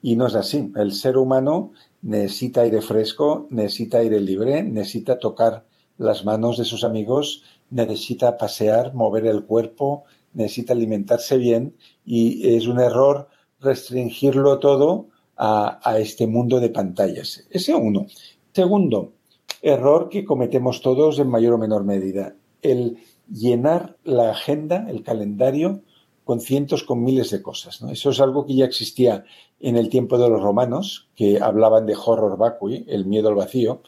Y 0.04 0.16
no 0.16 0.28
es 0.28 0.36
así. 0.36 0.72
El 0.76 0.92
ser 0.92 1.18
humano 1.18 1.72
necesita 2.04 2.62
aire 2.62 2.84
fresco, 2.84 3.48
necesita 3.50 3.98
aire 3.98 4.20
libre, 4.20 4.62
necesita 4.62 5.18
tocar 5.18 5.66
las 5.98 6.24
manos 6.24 6.58
de 6.58 6.66
sus 6.66 6.84
amigos, 6.84 7.44
necesita 7.70 8.38
pasear, 8.38 8.94
mover 8.94 9.26
el 9.26 9.46
cuerpo, 9.46 10.04
necesita 10.34 10.74
alimentarse 10.74 11.38
bien 11.38 11.76
y 12.06 12.56
es 12.56 12.68
un 12.68 12.80
error 12.80 13.28
restringirlo 13.60 14.60
todo 14.60 15.08
a, 15.36 15.80
a 15.84 16.00
este 16.00 16.28
mundo 16.28 16.60
de 16.60 16.70
pantallas. 16.70 17.48
Ese 17.50 17.76
uno. 17.76 18.08
Segundo, 18.54 19.14
error 19.62 20.10
que 20.10 20.26
cometemos 20.26 20.82
todos 20.82 21.20
en 21.20 21.30
mayor 21.30 21.54
o 21.54 21.58
menor 21.58 21.84
medida, 21.84 22.36
el 22.62 22.98
llenar 23.30 23.98
la 24.04 24.32
agenda, 24.32 24.88
el 24.90 25.04
calendario, 25.04 25.82
con 26.24 26.42
cientos, 26.42 26.84
con 26.84 27.04
miles 27.04 27.30
de 27.32 27.42
cosas. 27.42 27.82
Eso 27.90 28.10
es 28.10 28.20
algo 28.20 28.46
que 28.46 28.56
ya 28.56 28.66
existía 28.66 29.24
en 29.62 29.78
el 29.78 29.90
tiempo 29.90 30.18
de 30.18 30.30
los 30.30 30.42
romanos, 30.42 31.08
que 31.16 31.40
hablaban 31.40 31.86
de 31.86 31.96
horror 31.96 32.38
vacui, 32.38 32.84
el 32.88 33.06
miedo 33.06 33.30
al 33.30 33.36
vacío, 33.36 33.82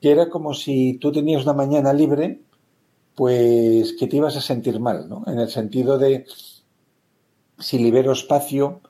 que 0.00 0.10
era 0.10 0.28
como 0.28 0.54
si 0.54 0.94
tú 0.94 1.12
tenías 1.12 1.44
una 1.44 1.52
mañana 1.52 1.92
libre, 1.92 2.40
pues 3.18 3.94
que 3.94 4.06
te 4.06 4.18
ibas 4.18 4.36
a 4.36 4.40
sentir 4.40 4.78
mal, 4.78 5.08
¿no? 5.08 5.24
En 5.26 5.40
el 5.40 5.48
sentido 5.48 5.98
de, 5.98 6.24
si 7.58 7.76
libero 7.76 8.12
espacio, 8.12 8.80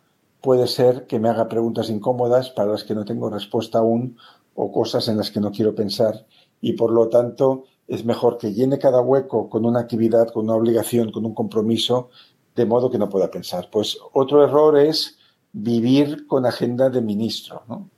puede 0.42 0.66
ser 0.66 1.06
que 1.06 1.18
me 1.18 1.30
haga 1.30 1.49
preguntas 1.49 1.88
incómodas 1.88 2.50
para 2.50 2.73
las 2.73 2.85
que 2.85 2.94
no 2.94 3.06
tengo 3.06 3.30
respuesta 3.30 3.78
aún 3.78 4.18
o 4.54 4.70
cosas 4.70 5.08
en 5.08 5.16
las 5.16 5.30
que 5.30 5.40
no 5.40 5.50
quiero 5.50 5.75
pensar 5.75 6.26
y 6.61 6.75
por 6.75 6.92
lo 6.92 7.08
tanto 7.08 7.64
es 7.87 8.04
mejor 8.04 8.37
que 8.37 8.52
llene 8.52 8.78
cada 8.78 9.00
hueco 9.00 9.49
con 9.49 9.64
una 9.64 9.80
actividad, 9.80 10.28
con 10.28 10.44
una 10.44 10.56
obligación, 10.56 11.11
con 11.11 11.25
un 11.25 11.32
compromiso, 11.32 12.11
de 12.54 12.66
modo 12.66 12.90
que 12.90 12.99
no 12.99 13.08
pueda 13.08 13.30
pensar. 13.30 13.70
Pues 13.73 13.97
otro 14.12 14.44
error 14.44 14.78
es 14.78 15.16
vivir 15.54 16.26
con 16.26 16.44
agenda 16.44 16.90
de 16.90 17.00
ministro. 17.00 17.62
¿no? 17.66 17.88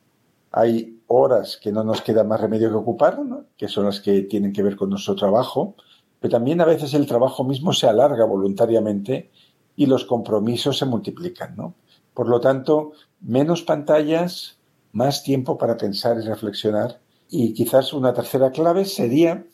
Hay 0.53 1.01
horas 1.09 1.59
que 1.61 1.73
no 1.73 1.83
nos 1.83 2.03
queda 2.03 2.23
más 2.23 2.41
remedio 2.41 2.71
que 2.71 2.77
ocupar, 2.77 3.19
que 3.57 3.67
son 3.67 3.87
las 3.87 3.99
que 3.99 4.23
tienen 4.23 4.53
que 4.53 4.63
ver 4.63 4.77
con 4.77 4.91
nuestro 4.91 5.17
trabajo, 5.17 5.75
pero 6.21 6.33
también 6.33 6.61
a 6.61 6.67
veces 6.67 6.95
el 6.95 7.07
trabajo 7.07 7.45
mismo 7.45 7.73
se 7.73 7.89
alarga 7.89 8.25
voluntariamente 8.25 9.31
y 9.75 9.87
los 9.87 10.05
compromisos 10.05 10.79
se 10.79 10.87
multiplican. 10.87 11.57
¿no? 11.57 11.75
Por 12.15 12.29
lo 12.29 12.41
tanto, 12.41 12.93
menos 13.21 13.63
pantallas, 13.63 14.59
más 14.93 15.23
tiempo 15.23 15.57
para 15.57 15.77
pensar 15.77 16.19
y 16.19 16.27
reflexionar. 16.27 17.01
Y 17.31 17.55
quizás 17.55 17.93
una 17.93 18.13
tercera 18.13 18.51
clave 18.51 18.85
sería 18.85 19.45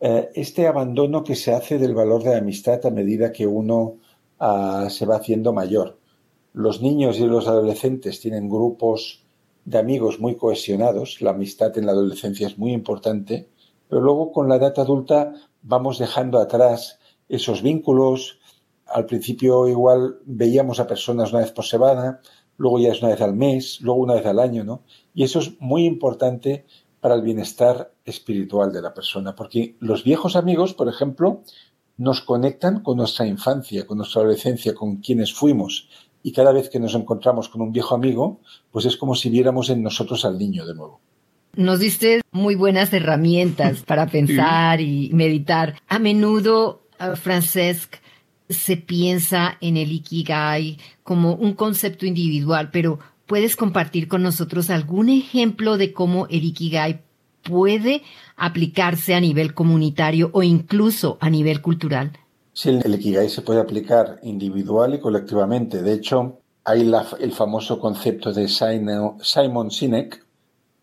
eh, 0.00 0.30
este 0.34 0.66
abandono 0.66 1.24
que 1.24 1.34
se 1.34 1.52
hace 1.52 1.78
del 1.78 1.94
valor 1.94 2.22
de 2.22 2.30
la 2.30 2.38
amistad 2.38 2.84
a 2.86 2.90
medida 2.90 3.32
que 3.32 3.46
uno 3.46 3.96
ah, 4.38 4.86
se 4.90 5.04
va 5.04 5.16
haciendo 5.16 5.52
mayor. 5.52 5.98
Los 6.54 6.80
niños 6.80 7.18
y 7.18 7.26
los 7.26 7.46
adolescentes 7.46 8.20
tienen 8.20 8.48
grupos 8.48 9.24
de 9.64 9.78
amigos 9.78 10.18
muy 10.18 10.36
cohesionados, 10.36 11.20
la 11.20 11.30
amistad 11.30 11.76
en 11.76 11.84
la 11.86 11.92
adolescencia 11.92 12.46
es 12.46 12.56
muy 12.56 12.72
importante, 12.72 13.48
pero 13.88 14.00
luego 14.00 14.32
con 14.32 14.48
la 14.48 14.56
edad 14.56 14.78
adulta 14.78 15.34
vamos 15.62 15.98
dejando 15.98 16.38
atrás 16.38 16.98
esos 17.28 17.62
vínculos. 17.62 18.38
Al 18.86 19.06
principio 19.06 19.68
igual 19.68 20.18
veíamos 20.24 20.80
a 20.80 20.86
personas 20.86 21.32
una 21.32 21.40
vez 21.40 21.52
por 21.52 21.64
semana, 21.64 22.20
luego 22.56 22.78
ya 22.78 22.92
es 22.92 23.02
una 23.02 23.10
vez 23.10 23.20
al 23.20 23.34
mes, 23.34 23.80
luego 23.80 24.00
una 24.00 24.14
vez 24.14 24.26
al 24.26 24.38
año, 24.38 24.64
¿no? 24.64 24.82
Y 25.14 25.24
eso 25.24 25.38
es 25.38 25.60
muy 25.60 25.84
importante 25.84 26.66
para 27.00 27.14
el 27.14 27.22
bienestar 27.22 27.92
espiritual 28.04 28.72
de 28.72 28.82
la 28.82 28.92
persona, 28.92 29.34
porque 29.34 29.76
los 29.78 30.04
viejos 30.04 30.36
amigos, 30.36 30.74
por 30.74 30.88
ejemplo, 30.88 31.42
nos 31.96 32.20
conectan 32.20 32.80
con 32.80 32.96
nuestra 32.96 33.26
infancia, 33.26 33.86
con 33.86 33.98
nuestra 33.98 34.22
adolescencia, 34.22 34.74
con 34.74 34.96
quienes 34.96 35.32
fuimos. 35.32 35.88
Y 36.22 36.32
cada 36.32 36.52
vez 36.52 36.68
que 36.70 36.80
nos 36.80 36.94
encontramos 36.94 37.48
con 37.48 37.60
un 37.60 37.72
viejo 37.72 37.94
amigo, 37.94 38.40
pues 38.70 38.84
es 38.86 38.96
como 38.96 39.14
si 39.14 39.30
viéramos 39.30 39.70
en 39.70 39.82
nosotros 39.82 40.24
al 40.24 40.38
niño 40.38 40.66
de 40.66 40.74
nuevo. 40.74 41.00
Nos 41.58 41.80
diste 41.80 42.20
muy 42.30 42.54
buenas 42.54 42.92
herramientas 42.92 43.82
para 43.86 44.06
pensar 44.06 44.80
y 44.80 45.10
meditar. 45.12 45.74
A 45.88 45.98
menudo, 45.98 46.82
uh, 47.00 47.16
Francesc, 47.16 47.96
se 48.48 48.76
piensa 48.76 49.58
en 49.60 49.76
el 49.76 49.90
Ikigai 49.90 50.78
como 51.02 51.34
un 51.34 51.54
concepto 51.54 52.06
individual, 52.06 52.70
pero 52.70 53.00
¿puedes 53.26 53.56
compartir 53.56 54.06
con 54.06 54.22
nosotros 54.22 54.70
algún 54.70 55.08
ejemplo 55.08 55.78
de 55.78 55.92
cómo 55.92 56.28
el 56.28 56.44
Ikigai 56.44 57.02
puede 57.42 58.02
aplicarse 58.36 59.16
a 59.16 59.20
nivel 59.20 59.52
comunitario 59.52 60.30
o 60.34 60.44
incluso 60.44 61.18
a 61.20 61.28
nivel 61.28 61.60
cultural? 61.60 62.12
Sí, 62.52 62.68
el 62.68 62.94
Ikigai 62.94 63.28
se 63.28 63.42
puede 63.42 63.58
aplicar 63.58 64.20
individual 64.22 64.94
y 64.94 65.00
colectivamente. 65.00 65.82
De 65.82 65.92
hecho, 65.92 66.38
hay 66.62 66.88
el 67.18 67.32
famoso 67.32 67.80
concepto 67.80 68.32
de 68.32 68.46
Simon 68.46 69.72
Sinek, 69.72 70.27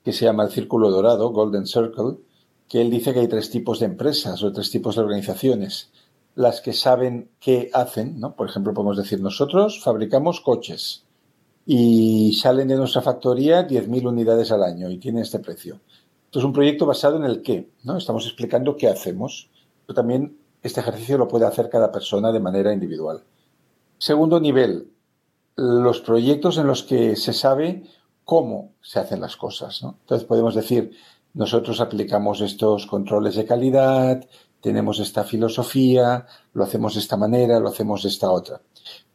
que 0.05 0.13
se 0.13 0.23
llama 0.23 0.43
el 0.43 0.51
círculo 0.51 0.91
dorado, 0.91 1.31
Golden 1.31 1.65
Circle, 1.65 2.19
que 2.69 2.79
él 2.79 2.91
dice 2.91 3.11
que 3.11 3.21
hay 3.21 3.27
tres 3.27 3.49
tipos 3.49 3.79
de 3.79 3.87
empresas 3.87 4.41
o 4.43 4.51
tres 4.51 4.69
tipos 4.69 4.95
de 4.95 5.01
organizaciones 5.01 5.91
las 6.35 6.61
que 6.61 6.73
saben 6.73 7.31
qué 7.39 7.69
hacen, 7.73 8.19
¿no? 8.19 8.35
Por 8.35 8.47
ejemplo, 8.47 8.73
podemos 8.73 8.97
decir, 8.97 9.21
nosotros 9.21 9.81
fabricamos 9.81 10.41
coches 10.41 11.05
y 11.65 12.33
salen 12.33 12.67
de 12.67 12.75
nuestra 12.75 13.01
factoría 13.01 13.67
10.000 13.67 14.07
unidades 14.07 14.51
al 14.51 14.63
año 14.63 14.89
y 14.89 14.97
tienen 14.97 15.23
este 15.23 15.39
precio. 15.39 15.79
Esto 16.25 16.39
es 16.39 16.45
un 16.45 16.53
proyecto 16.53 16.85
basado 16.85 17.15
en 17.15 17.23
el 17.23 17.41
qué, 17.41 17.69
¿no? 17.83 17.97
Estamos 17.97 18.25
explicando 18.25 18.75
qué 18.75 18.89
hacemos, 18.89 19.49
pero 19.85 19.95
también 19.95 20.37
este 20.61 20.81
ejercicio 20.81 21.17
lo 21.17 21.27
puede 21.27 21.45
hacer 21.45 21.69
cada 21.69 21.91
persona 21.91 22.31
de 22.31 22.41
manera 22.41 22.73
individual. 22.73 23.23
Segundo 23.97 24.39
nivel, 24.39 24.89
los 25.55 26.01
proyectos 26.01 26.57
en 26.57 26.67
los 26.67 26.83
que 26.83 27.15
se 27.15 27.31
sabe 27.31 27.83
cómo 28.25 28.73
se 28.81 28.99
hacen 28.99 29.21
las 29.21 29.37
cosas, 29.37 29.81
¿no? 29.83 29.97
Entonces 30.01 30.27
podemos 30.27 30.55
decir, 30.55 30.91
nosotros 31.33 31.79
aplicamos 31.79 32.41
estos 32.41 32.87
controles 32.87 33.35
de 33.35 33.45
calidad, 33.45 34.27
tenemos 34.59 34.99
esta 34.99 35.23
filosofía, 35.23 36.25
lo 36.53 36.63
hacemos 36.63 36.95
de 36.95 37.01
esta 37.01 37.17
manera, 37.17 37.59
lo 37.59 37.69
hacemos 37.69 38.03
de 38.03 38.09
esta 38.09 38.31
otra. 38.31 38.61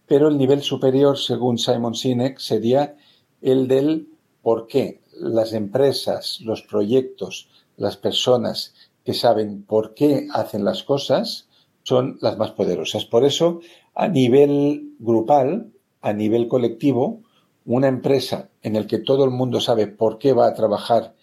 Pero 0.06 0.28
el 0.28 0.38
nivel 0.38 0.62
superior, 0.62 1.18
según 1.18 1.58
Simon 1.58 1.94
Sinek, 1.94 2.38
sería 2.38 2.96
el 3.42 3.66
del 3.66 4.08
por 4.42 4.68
qué 4.68 5.00
las 5.12 5.52
empresas, 5.52 6.38
los 6.40 6.62
proyectos, 6.62 7.48
las 7.76 7.96
personas 7.96 8.74
que 9.04 9.14
saben 9.14 9.64
por 9.64 9.94
qué 9.94 10.28
hacen 10.32 10.64
las 10.64 10.82
cosas 10.82 11.48
son 11.82 12.18
las 12.20 12.38
más 12.38 12.52
poderosas. 12.52 13.04
Por 13.04 13.24
eso, 13.24 13.60
a 13.94 14.08
nivel 14.08 14.94
grupal, 14.98 15.72
a 16.00 16.12
nivel 16.12 16.46
colectivo, 16.46 17.22
una 17.64 17.88
empresa 17.88 18.49
en 18.62 18.74
la 18.74 18.86
que 18.86 18.98
todo 18.98 19.24
el 19.24 19.30
mundo 19.30 19.60
sabe 19.60 19.86
por 19.86 20.18
qué 20.18 20.32
va 20.32 20.46
a 20.46 20.54
trabajar 20.54 21.14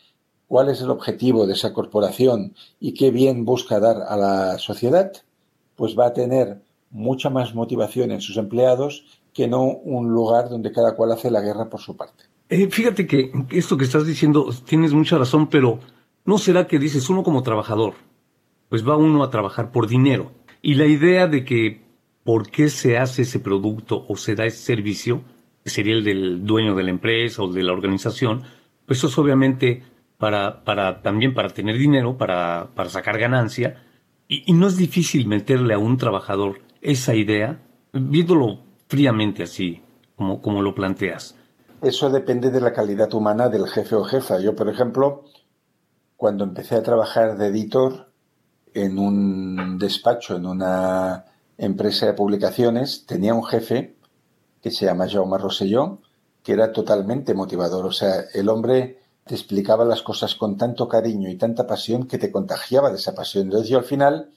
cuál 0.47 0.69
es 0.69 0.81
el 0.81 0.89
objetivo 0.89 1.45
de 1.45 1.53
esa 1.53 1.73
corporación 1.73 2.55
y 2.79 2.93
qué 2.93 3.11
bien 3.11 3.45
busca 3.45 3.79
dar 3.79 3.97
a 4.07 4.15
la 4.15 4.57
sociedad, 4.57 5.11
pues 5.75 5.97
va 5.97 6.07
a 6.07 6.13
tener 6.13 6.61
mucha 6.89 7.29
más 7.29 7.53
motivación 7.53 8.11
en 8.11 8.21
sus 8.21 8.37
empleados 8.37 9.05
que 9.33 9.47
no 9.47 9.63
un 9.65 10.09
lugar 10.09 10.49
donde 10.49 10.71
cada 10.71 10.95
cual 10.95 11.11
hace 11.11 11.29
la 11.29 11.41
guerra 11.41 11.69
por 11.69 11.81
su 11.81 11.95
parte. 11.95 12.23
Eh, 12.49 12.69
fíjate 12.69 13.05
que 13.05 13.31
esto 13.51 13.77
que 13.77 13.83
estás 13.83 14.07
diciendo 14.07 14.49
tienes 14.65 14.93
mucha 14.93 15.17
razón, 15.17 15.47
pero 15.47 15.79
¿no 16.25 16.37
será 16.37 16.65
que 16.65 16.79
dices 16.79 17.09
uno 17.09 17.23
como 17.23 17.43
trabajador? 17.43 17.95
Pues 18.69 18.87
va 18.87 18.97
uno 18.97 19.23
a 19.23 19.29
trabajar 19.29 19.71
por 19.71 19.87
dinero. 19.87 20.31
Y 20.61 20.75
la 20.75 20.85
idea 20.85 21.27
de 21.27 21.45
que 21.45 21.81
por 22.23 22.49
qué 22.49 22.69
se 22.69 22.97
hace 22.97 23.23
ese 23.23 23.39
producto 23.39 24.05
o 24.07 24.17
se 24.17 24.35
da 24.35 24.45
ese 24.45 24.57
servicio, 24.57 25.21
que 25.67 25.71
sería 25.71 25.95
el 25.95 26.03
del 26.05 26.45
dueño 26.45 26.75
de 26.75 26.83
la 26.83 26.91
empresa 26.91 27.43
o 27.43 27.51
de 27.51 27.61
la 27.61 27.73
organización, 27.73 28.43
pues 28.85 28.99
eso 28.99 29.07
es 29.07 29.17
obviamente 29.17 29.83
para, 30.17 30.63
también 31.03 31.33
para 31.33 31.49
tener 31.49 31.77
dinero, 31.77 32.17
para, 32.17 32.69
para 32.73 32.89
sacar 32.89 33.19
ganancia. 33.19 33.83
Y, 34.29 34.49
y 34.49 34.53
no 34.53 34.67
es 34.67 34.77
difícil 34.77 35.27
meterle 35.27 35.73
a 35.73 35.77
un 35.77 35.97
trabajador 35.97 36.61
esa 36.81 37.15
idea, 37.15 37.59
viéndolo 37.91 38.61
fríamente 38.87 39.43
así, 39.43 39.81
como, 40.15 40.41
como 40.41 40.61
lo 40.61 40.73
planteas. 40.73 41.35
Eso 41.81 42.09
depende 42.09 42.49
de 42.49 42.61
la 42.61 42.71
calidad 42.71 43.13
humana 43.13 43.49
del 43.49 43.67
jefe 43.67 43.95
o 43.95 44.05
jefa. 44.05 44.39
Yo, 44.39 44.55
por 44.55 44.69
ejemplo, 44.69 45.25
cuando 46.15 46.45
empecé 46.45 46.75
a 46.75 46.83
trabajar 46.83 47.37
de 47.37 47.47
editor 47.47 48.09
en 48.73 48.97
un 48.97 49.77
despacho, 49.77 50.37
en 50.37 50.45
una 50.45 51.25
empresa 51.57 52.05
de 52.05 52.13
publicaciones, 52.13 53.05
tenía 53.05 53.33
un 53.33 53.43
jefe 53.43 53.96
que 54.61 54.71
se 54.71 54.85
llama 54.85 55.07
Jaume 55.09 55.37
Rosselló, 55.37 55.99
que 56.43 56.53
era 56.53 56.71
totalmente 56.71 57.33
motivador. 57.33 57.85
O 57.85 57.91
sea, 57.91 58.25
el 58.33 58.49
hombre 58.49 58.99
te 59.25 59.35
explicaba 59.35 59.85
las 59.85 60.01
cosas 60.01 60.35
con 60.35 60.57
tanto 60.57 60.87
cariño 60.87 61.29
y 61.29 61.35
tanta 61.35 61.67
pasión 61.67 62.07
que 62.07 62.17
te 62.17 62.31
contagiaba 62.31 62.89
de 62.89 62.95
esa 62.95 63.13
pasión. 63.13 63.45
Entonces 63.45 63.69
yo 63.69 63.77
al 63.77 63.83
final, 63.83 64.31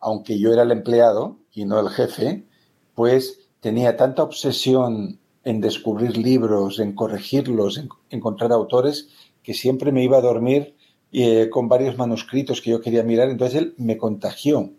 aunque 0.00 0.38
yo 0.38 0.52
era 0.52 0.62
el 0.62 0.72
empleado 0.72 1.38
y 1.52 1.64
no 1.64 1.78
el 1.80 1.88
jefe, 1.88 2.46
pues 2.94 3.40
tenía 3.60 3.96
tanta 3.96 4.22
obsesión 4.22 5.20
en 5.44 5.60
descubrir 5.60 6.16
libros, 6.16 6.78
en 6.78 6.94
corregirlos, 6.94 7.78
en 7.78 7.88
encontrar 8.10 8.52
autores, 8.52 9.08
que 9.42 9.54
siempre 9.54 9.92
me 9.92 10.04
iba 10.04 10.18
a 10.18 10.22
dormir 10.22 10.76
eh, 11.12 11.48
con 11.50 11.68
varios 11.68 11.96
manuscritos 11.96 12.60
que 12.60 12.70
yo 12.70 12.80
quería 12.80 13.02
mirar. 13.02 13.28
Entonces 13.28 13.60
él 13.60 13.74
me 13.76 13.96
contagió 13.96 14.72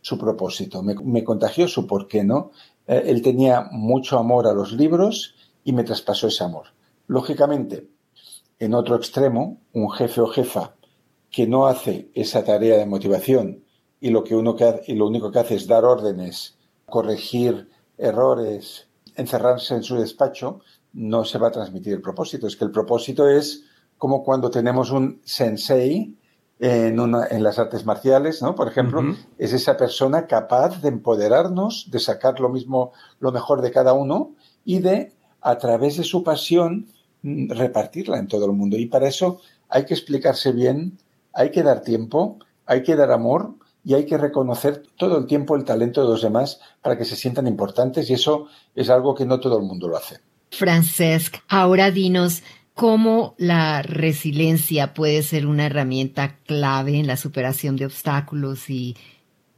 su 0.00 0.18
propósito, 0.18 0.82
me, 0.82 1.24
contagió 1.24 1.68
su 1.68 1.86
por 1.86 2.08
qué, 2.08 2.24
¿no? 2.24 2.52
Eh, 2.90 3.04
él 3.06 3.22
tenía 3.22 3.68
mucho 3.70 4.18
amor 4.18 4.48
a 4.48 4.52
los 4.52 4.72
libros 4.72 5.36
y 5.62 5.72
me 5.72 5.84
traspasó 5.84 6.26
ese 6.26 6.42
amor. 6.42 6.66
Lógicamente, 7.06 7.88
en 8.58 8.74
otro 8.74 8.96
extremo, 8.96 9.60
un 9.72 9.90
jefe 9.92 10.20
o 10.20 10.26
jefa 10.26 10.74
que 11.30 11.46
no 11.46 11.68
hace 11.68 12.10
esa 12.14 12.44
tarea 12.44 12.78
de 12.78 12.86
motivación 12.86 13.62
y 14.00 14.10
lo, 14.10 14.24
que 14.24 14.34
uno 14.34 14.56
y 14.88 14.94
lo 14.94 15.06
único 15.06 15.30
que 15.30 15.38
hace 15.38 15.54
es 15.54 15.68
dar 15.68 15.84
órdenes, 15.84 16.58
corregir 16.84 17.68
errores, 17.96 18.88
encerrarse 19.14 19.76
en 19.76 19.84
su 19.84 19.94
despacho, 19.96 20.58
no 20.92 21.24
se 21.24 21.38
va 21.38 21.48
a 21.48 21.52
transmitir 21.52 21.92
el 21.92 22.02
propósito. 22.02 22.48
Es 22.48 22.56
que 22.56 22.64
el 22.64 22.72
propósito 22.72 23.28
es 23.28 23.66
como 23.98 24.24
cuando 24.24 24.50
tenemos 24.50 24.90
un 24.90 25.20
sensei 25.24 26.16
en, 26.60 27.00
una, 27.00 27.26
en 27.26 27.42
las 27.42 27.58
artes 27.58 27.86
marciales, 27.86 28.42
¿no? 28.42 28.54
Por 28.54 28.68
ejemplo, 28.68 29.16
es 29.38 29.52
esa 29.54 29.78
persona 29.78 30.26
capaz 30.26 30.82
de 30.82 30.88
empoderarnos, 30.88 31.90
de 31.90 31.98
sacar 31.98 32.38
lo 32.38 32.50
mismo, 32.50 32.92
lo 33.18 33.32
mejor 33.32 33.62
de 33.62 33.70
cada 33.70 33.94
uno 33.94 34.32
y 34.64 34.80
de, 34.80 35.12
a 35.40 35.56
través 35.56 35.96
de 35.96 36.04
su 36.04 36.22
pasión, 36.22 36.88
mm, 37.22 37.52
repartirla 37.52 38.18
en 38.18 38.28
todo 38.28 38.44
el 38.44 38.52
mundo. 38.52 38.76
Y 38.76 38.86
para 38.86 39.08
eso 39.08 39.40
hay 39.70 39.86
que 39.86 39.94
explicarse 39.94 40.52
bien, 40.52 40.98
hay 41.32 41.50
que 41.50 41.62
dar 41.62 41.80
tiempo, 41.80 42.38
hay 42.66 42.82
que 42.82 42.94
dar 42.94 43.10
amor 43.10 43.54
y 43.82 43.94
hay 43.94 44.04
que 44.04 44.18
reconocer 44.18 44.82
todo 44.98 45.16
el 45.16 45.26
tiempo 45.26 45.56
el 45.56 45.64
talento 45.64 46.02
de 46.02 46.08
los 46.08 46.20
demás 46.20 46.60
para 46.82 46.98
que 46.98 47.06
se 47.06 47.16
sientan 47.16 47.46
importantes 47.46 48.10
y 48.10 48.12
eso 48.12 48.48
es 48.74 48.90
algo 48.90 49.14
que 49.14 49.24
no 49.24 49.40
todo 49.40 49.58
el 49.58 49.64
mundo 49.64 49.88
lo 49.88 49.96
hace. 49.96 50.20
Francesc, 50.50 51.36
ahora 51.48 51.90
dinos 51.90 52.42
cómo 52.80 53.34
la 53.36 53.82
resiliencia 53.82 54.94
puede 54.94 55.22
ser 55.22 55.46
una 55.46 55.66
herramienta 55.66 56.38
clave 56.46 56.98
en 56.98 57.06
la 57.06 57.18
superación 57.18 57.76
de 57.76 57.84
obstáculos 57.84 58.70
y 58.70 58.96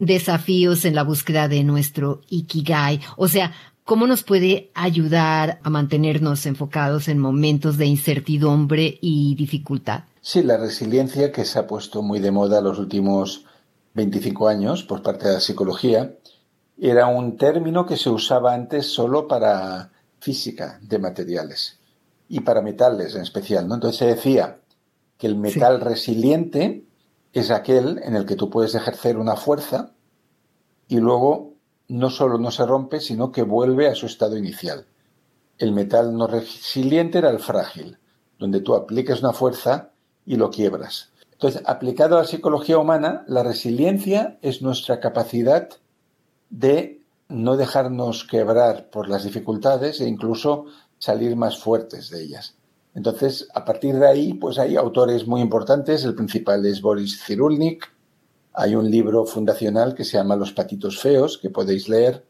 desafíos 0.01 0.85
en 0.85 0.97
la 0.97 1.05
búsqueda 1.05 1.47
de 1.47 1.63
nuestro 1.63 2.23
ikigai. 2.31 3.01
O 3.17 3.29
sea, 3.29 3.53
¿cómo 3.85 4.09
nos 4.09 4.25
puede 4.25 4.73
ayudar 4.75 5.61
a 5.63 5.71
mantenernos 5.71 6.47
enfocados 6.47 7.07
en 7.07 7.21
momentos 7.21 7.79
de 7.79 7.87
incertidumbre 7.87 8.99
y 9.01 9.37
dificultad? 9.37 10.03
Sí, 10.21 10.43
la 10.43 10.57
resiliencia 10.57 11.31
que 11.31 11.45
se 11.45 11.61
ha 11.61 11.69
puesto 11.69 12.03
muy 12.03 12.19
de 12.19 12.33
moda 12.33 12.61
los 12.61 12.81
últimos 12.81 13.45
25 13.95 14.49
años 14.49 14.83
por 14.83 15.01
parte 15.01 15.29
de 15.29 15.35
la 15.35 15.41
psicología, 15.41 16.13
era 16.77 17.07
un 17.07 17.37
término 17.37 17.87
que 17.87 17.97
se 17.97 18.11
usaba 18.11 18.53
antes 18.53 18.87
solo 18.87 19.29
para 19.29 19.93
física 20.19 20.81
de 20.83 20.99
materiales 20.99 21.79
y 22.33 22.41
para 22.41 22.63
metales 22.63 23.15
en 23.15 23.21
especial. 23.21 23.69
¿no? 23.69 23.75
Entonces 23.75 23.99
se 23.99 24.07
decía 24.07 24.57
que 25.19 25.27
el 25.27 25.37
metal 25.37 25.83
resiliente 25.83 26.87
es 27.35 27.51
aquel 27.51 28.01
en 28.03 28.17
el 28.17 28.25
que 28.25 28.37
tú 28.37 28.49
puedes 28.49 28.75
ejercer 28.75 29.19
una 29.19 29.37
fuerza 29.37 29.93
y 30.89 30.97
luego 30.97 31.53
no 31.89 32.09
solo 32.09 32.39
no 32.39 32.51
se 32.51 32.65
rompe, 32.65 33.01
sino 33.01 33.33
que 33.33 33.43
vuelve 33.43 33.87
a 33.87 33.95
su 33.95 34.07
estado 34.07 34.39
inicial. 34.39 34.87
El 35.59 35.73
metal 35.73 36.17
no 36.17 36.27
resiliente 36.27 37.19
era 37.19 37.29
el 37.29 37.39
frágil, 37.39 37.99
donde 38.39 38.63
tú 38.63 38.75
aplicas 38.75 39.21
una 39.21 39.35
fuerza 39.35 39.91
y 40.25 40.37
lo 40.37 40.49
quiebras. 40.49 41.11
Entonces, 41.33 41.61
aplicado 41.67 42.17
a 42.17 42.23
la 42.23 42.27
psicología 42.27 42.79
humana, 42.79 43.25
la 43.29 43.43
resiliencia 43.43 44.39
es 44.41 44.63
nuestra 44.63 45.01
capacidad 45.01 45.69
de 46.49 47.03
no 47.29 47.59
dejarnos 47.59 48.25
quebrar 48.25 48.89
por 48.89 49.11
las 49.11 49.25
dificultades 49.25 50.01
e 50.01 50.09
incluso 50.09 50.65
salir 51.03 51.35
más 51.35 51.59
fuertes 51.59 52.11
de 52.11 52.23
ellas. 52.23 52.55
Entonces, 52.95 53.49
a 53.55 53.65
partir 53.65 53.97
de 53.97 54.07
ahí, 54.07 54.35
pues 54.35 54.57
hay 54.57 54.77
autores 54.77 55.27
muy 55.27 55.41
importantes. 55.41 56.05
El 56.05 56.15
principal 56.15 56.65
es 56.65 56.81
Boris 56.81 57.25
Cyrulnik. 57.25 57.93
Hay 58.53 58.77
un 58.77 58.89
libro 58.89 59.25
fundacional 59.25 59.97
que 59.97 60.05
se 60.05 60.17
llama 60.17 60.37
Los 60.37 60.53
patitos 60.53 61.01
feos, 61.01 61.39
que 61.39 61.51
podéis 61.51 61.89
leer. 61.89 62.25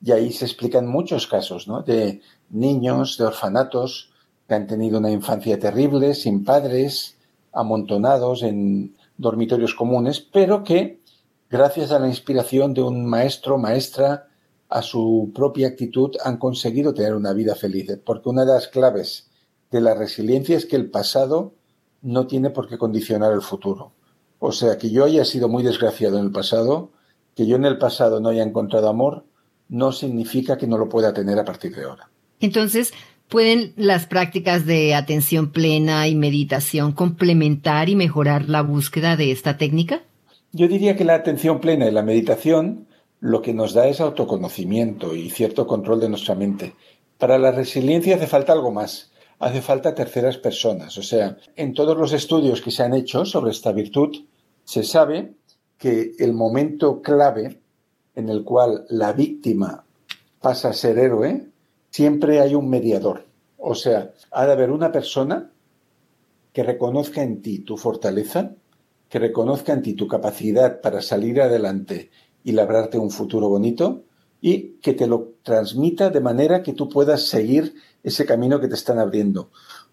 Y 0.00 0.12
ahí 0.12 0.32
se 0.32 0.44
explican 0.44 0.86
muchos 0.86 1.26
casos, 1.26 1.66
¿no? 1.66 1.82
De 1.82 2.20
niños, 2.50 3.18
de 3.18 3.24
orfanatos, 3.24 4.12
que 4.46 4.54
han 4.54 4.68
tenido 4.68 4.98
una 5.00 5.10
infancia 5.10 5.58
terrible, 5.58 6.14
sin 6.14 6.44
padres, 6.44 7.16
amontonados 7.52 8.44
en 8.44 8.94
dormitorios 9.16 9.74
comunes, 9.74 10.20
pero 10.20 10.62
que, 10.62 11.00
gracias 11.50 11.90
a 11.90 11.98
la 11.98 12.06
inspiración 12.06 12.72
de 12.72 12.82
un 12.82 13.04
maestro, 13.04 13.58
maestra, 13.58 14.28
a 14.72 14.82
su 14.82 15.30
propia 15.34 15.68
actitud, 15.68 16.16
han 16.24 16.38
conseguido 16.38 16.94
tener 16.94 17.14
una 17.14 17.32
vida 17.32 17.54
feliz. 17.54 17.98
Porque 18.04 18.28
una 18.28 18.44
de 18.44 18.52
las 18.52 18.68
claves 18.68 19.30
de 19.70 19.80
la 19.80 19.94
resiliencia 19.94 20.56
es 20.56 20.66
que 20.66 20.76
el 20.76 20.90
pasado 20.90 21.54
no 22.00 22.26
tiene 22.26 22.50
por 22.50 22.68
qué 22.68 22.78
condicionar 22.78 23.32
el 23.32 23.42
futuro. 23.42 23.92
O 24.38 24.50
sea, 24.50 24.78
que 24.78 24.90
yo 24.90 25.04
haya 25.04 25.24
sido 25.24 25.48
muy 25.48 25.62
desgraciado 25.62 26.18
en 26.18 26.24
el 26.24 26.32
pasado, 26.32 26.90
que 27.36 27.46
yo 27.46 27.56
en 27.56 27.64
el 27.64 27.78
pasado 27.78 28.20
no 28.20 28.30
haya 28.30 28.42
encontrado 28.42 28.88
amor, 28.88 29.24
no 29.68 29.92
significa 29.92 30.58
que 30.58 30.66
no 30.66 30.78
lo 30.78 30.88
pueda 30.88 31.12
tener 31.12 31.38
a 31.38 31.44
partir 31.44 31.74
de 31.74 31.84
ahora. 31.84 32.10
Entonces, 32.40 32.92
¿Pueden 33.32 33.72
las 33.76 34.04
prácticas 34.04 34.66
de 34.66 34.94
atención 34.94 35.52
plena 35.52 36.06
y 36.06 36.14
meditación 36.14 36.92
complementar 36.92 37.88
y 37.88 37.96
mejorar 37.96 38.50
la 38.50 38.60
búsqueda 38.60 39.16
de 39.16 39.32
esta 39.32 39.56
técnica? 39.56 40.02
Yo 40.52 40.68
diría 40.68 40.96
que 40.96 41.06
la 41.06 41.14
atención 41.14 41.58
plena 41.58 41.88
y 41.88 41.92
la 41.92 42.02
meditación 42.02 42.88
lo 43.22 43.40
que 43.40 43.54
nos 43.54 43.72
da 43.72 43.86
es 43.86 44.00
autoconocimiento 44.00 45.14
y 45.14 45.30
cierto 45.30 45.64
control 45.64 46.00
de 46.00 46.08
nuestra 46.08 46.34
mente. 46.34 46.74
Para 47.18 47.38
la 47.38 47.52
resiliencia 47.52 48.16
hace 48.16 48.26
falta 48.26 48.52
algo 48.52 48.72
más. 48.72 49.12
Hace 49.38 49.62
falta 49.62 49.94
terceras 49.94 50.38
personas. 50.38 50.98
O 50.98 51.04
sea, 51.04 51.36
en 51.54 51.72
todos 51.72 51.96
los 51.96 52.12
estudios 52.12 52.60
que 52.60 52.72
se 52.72 52.82
han 52.82 52.94
hecho 52.94 53.24
sobre 53.24 53.52
esta 53.52 53.70
virtud, 53.70 54.24
se 54.64 54.82
sabe 54.82 55.34
que 55.78 56.14
el 56.18 56.32
momento 56.32 57.00
clave 57.00 57.60
en 58.16 58.28
el 58.28 58.42
cual 58.42 58.86
la 58.88 59.12
víctima 59.12 59.84
pasa 60.40 60.70
a 60.70 60.72
ser 60.72 60.98
héroe 60.98 61.46
siempre 61.90 62.40
hay 62.40 62.56
un 62.56 62.68
mediador. 62.68 63.26
O 63.56 63.76
sea, 63.76 64.12
ha 64.32 64.46
de 64.46 64.52
haber 64.52 64.72
una 64.72 64.90
persona 64.90 65.52
que 66.52 66.64
reconozca 66.64 67.22
en 67.22 67.40
ti 67.40 67.60
tu 67.60 67.76
fortaleza, 67.76 68.56
que 69.08 69.20
reconozca 69.20 69.72
en 69.74 69.82
ti 69.82 69.94
tu 69.94 70.08
capacidad 70.08 70.80
para 70.80 71.00
salir 71.00 71.40
adelante 71.40 72.10
y 72.44 72.52
labrarte 72.52 72.98
un 72.98 73.10
futuro 73.10 73.48
bonito 73.48 74.02
y 74.40 74.74
que 74.82 74.94
te 74.94 75.06
lo 75.06 75.34
transmita 75.42 76.10
de 76.10 76.20
manera 76.20 76.62
que 76.62 76.72
tú 76.72 76.88
puedas 76.88 77.26
seguir 77.26 77.74
ese 78.02 78.26
camino 78.26 78.60
que 78.60 78.68
te 78.68 78.74
están 78.74 78.98
abriendo. 78.98 79.50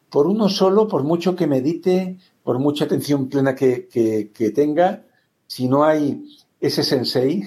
Por 0.09 0.25
uno 0.25 0.49
solo, 0.49 0.87
por 0.87 1.03
mucho 1.03 1.35
que 1.35 1.45
medite, 1.45 2.17
por 2.43 2.57
mucha 2.57 2.85
atención 2.85 3.29
plena 3.29 3.53
que, 3.53 3.87
que 3.87 4.49
tenga, 4.49 5.03
si 5.45 5.67
no 5.67 5.83
hay 5.83 6.23
ese 6.59 6.83
sensei 6.83 7.45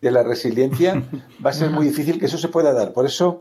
de 0.00 0.10
la 0.10 0.22
resiliencia, 0.22 1.08
va 1.44 1.50
a 1.50 1.54
ser 1.54 1.70
muy 1.70 1.86
difícil 1.86 2.18
que 2.18 2.26
eso 2.26 2.38
se 2.38 2.48
pueda 2.48 2.72
dar. 2.72 2.92
Por 2.92 3.06
eso 3.06 3.40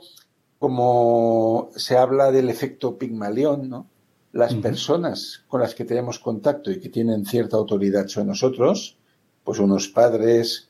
como 0.64 1.72
se 1.76 1.98
habla 1.98 2.32
del 2.32 2.50
efecto 2.50 2.98
Pigmalión, 2.98 3.70
¿no? 3.70 3.90
Las 4.32 4.56
personas 4.56 5.44
con 5.50 5.60
las 5.60 5.76
que 5.76 5.84
tenemos 5.84 6.20
contacto 6.20 6.72
y 6.72 6.80
que 6.80 6.88
tienen 6.88 7.26
cierta 7.26 7.58
autoridad 7.58 8.08
sobre 8.08 8.28
nosotros, 8.28 8.98
pues 9.44 9.60
unos 9.60 9.90
padres, 9.90 10.70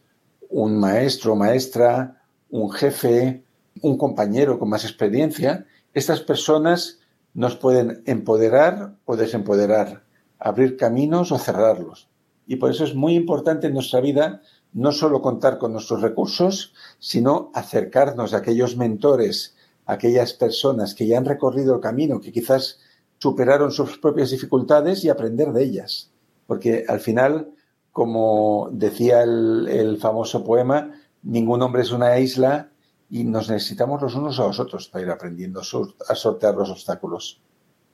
un 0.54 0.80
maestro, 0.80 1.36
maestra, 1.36 2.22
un 2.52 2.72
jefe, 2.72 3.44
un 3.82 3.98
compañero 3.98 4.60
con 4.60 4.70
más 4.70 4.84
experiencia, 4.84 5.66
estas 5.96 6.22
personas 6.22 7.00
nos 7.34 7.56
pueden 7.56 8.04
empoderar 8.06 8.94
o 9.06 9.16
desempoderar, 9.16 10.04
abrir 10.38 10.78
caminos 10.78 11.32
o 11.32 11.40
cerrarlos. 11.40 12.08
Y 12.46 12.58
por 12.58 12.70
eso 12.70 12.84
es 12.84 12.94
muy 12.94 13.16
importante 13.16 13.66
en 13.66 13.74
nuestra 13.74 14.00
vida 14.00 14.42
no 14.74 14.92
solo 14.92 15.24
contar 15.24 15.58
con 15.58 15.74
nuestros 15.74 16.04
recursos, 16.04 16.74
sino 17.00 17.50
acercarnos 17.56 18.36
a 18.36 18.38
aquellos 18.38 18.78
mentores, 18.78 19.56
a 19.88 19.94
aquellas 19.94 20.34
personas 20.34 20.94
que 20.94 21.08
ya 21.08 21.18
han 21.18 21.26
recorrido 21.26 21.74
el 21.74 21.82
camino, 21.82 22.22
que 22.22 22.32
quizás 22.32 22.80
superaron 23.18 23.72
sus 23.72 23.98
propias 23.98 24.30
dificultades 24.30 25.04
y 25.04 25.10
aprender 25.10 25.52
de 25.52 25.64
ellas. 25.64 26.12
Porque 26.46 26.86
al 26.88 27.00
final, 27.00 27.54
como 27.94 28.70
decía 28.72 29.22
el, 29.22 29.98
famoso 30.02 30.44
poema, 30.44 30.92
ningún 31.22 31.62
hombre 31.62 31.84
es 31.84 31.92
una 31.92 32.20
isla 32.20 32.72
y 33.10 33.24
nos 33.24 33.50
necesitamos 33.50 34.02
los 34.02 34.16
unos 34.16 34.40
a 34.40 34.48
los 34.48 34.60
otros 34.60 34.88
para 34.88 35.06
ir 35.06 35.12
aprendiendo 35.12 35.62
a 35.62 36.16
sortear 36.16 36.56
los 36.56 36.72
obstáculos. 36.72 37.40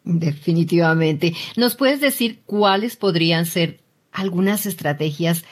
Definitivamente. 0.05 1.33
¿Nos 1.57 1.75
puedes 1.75 1.99
decir 1.99 2.41
cuáles 2.45 2.95
podrían 2.95 3.45
ser 3.45 3.81
algunas 4.13 4.65
estrategias 4.65 5.43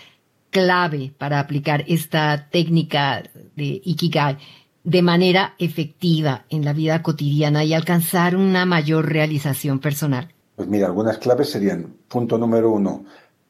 clave 0.49 1.13
para 1.17 1.41
aplicar 1.41 1.83
esta 1.87 2.47
técnica 2.49 3.23
de 3.57 3.81
Ikigai 3.83 4.37
de 4.85 5.01
manera 5.01 5.55
efectiva 5.59 6.45
en 6.49 6.63
la 6.63 6.71
vida 6.71 7.03
cotidiana 7.03 7.65
y 7.65 7.73
alcanzar 7.73 8.37
una 8.37 8.65
mayor 8.65 9.09
realización 9.11 9.79
personal? 9.79 10.33
Pues 10.55 10.69
mira, 10.69 10.87
algunas 10.87 11.17
claves 11.17 11.49
serían, 11.49 11.93
punto 12.07 12.37
número 12.37 12.71
uno, 12.71 13.05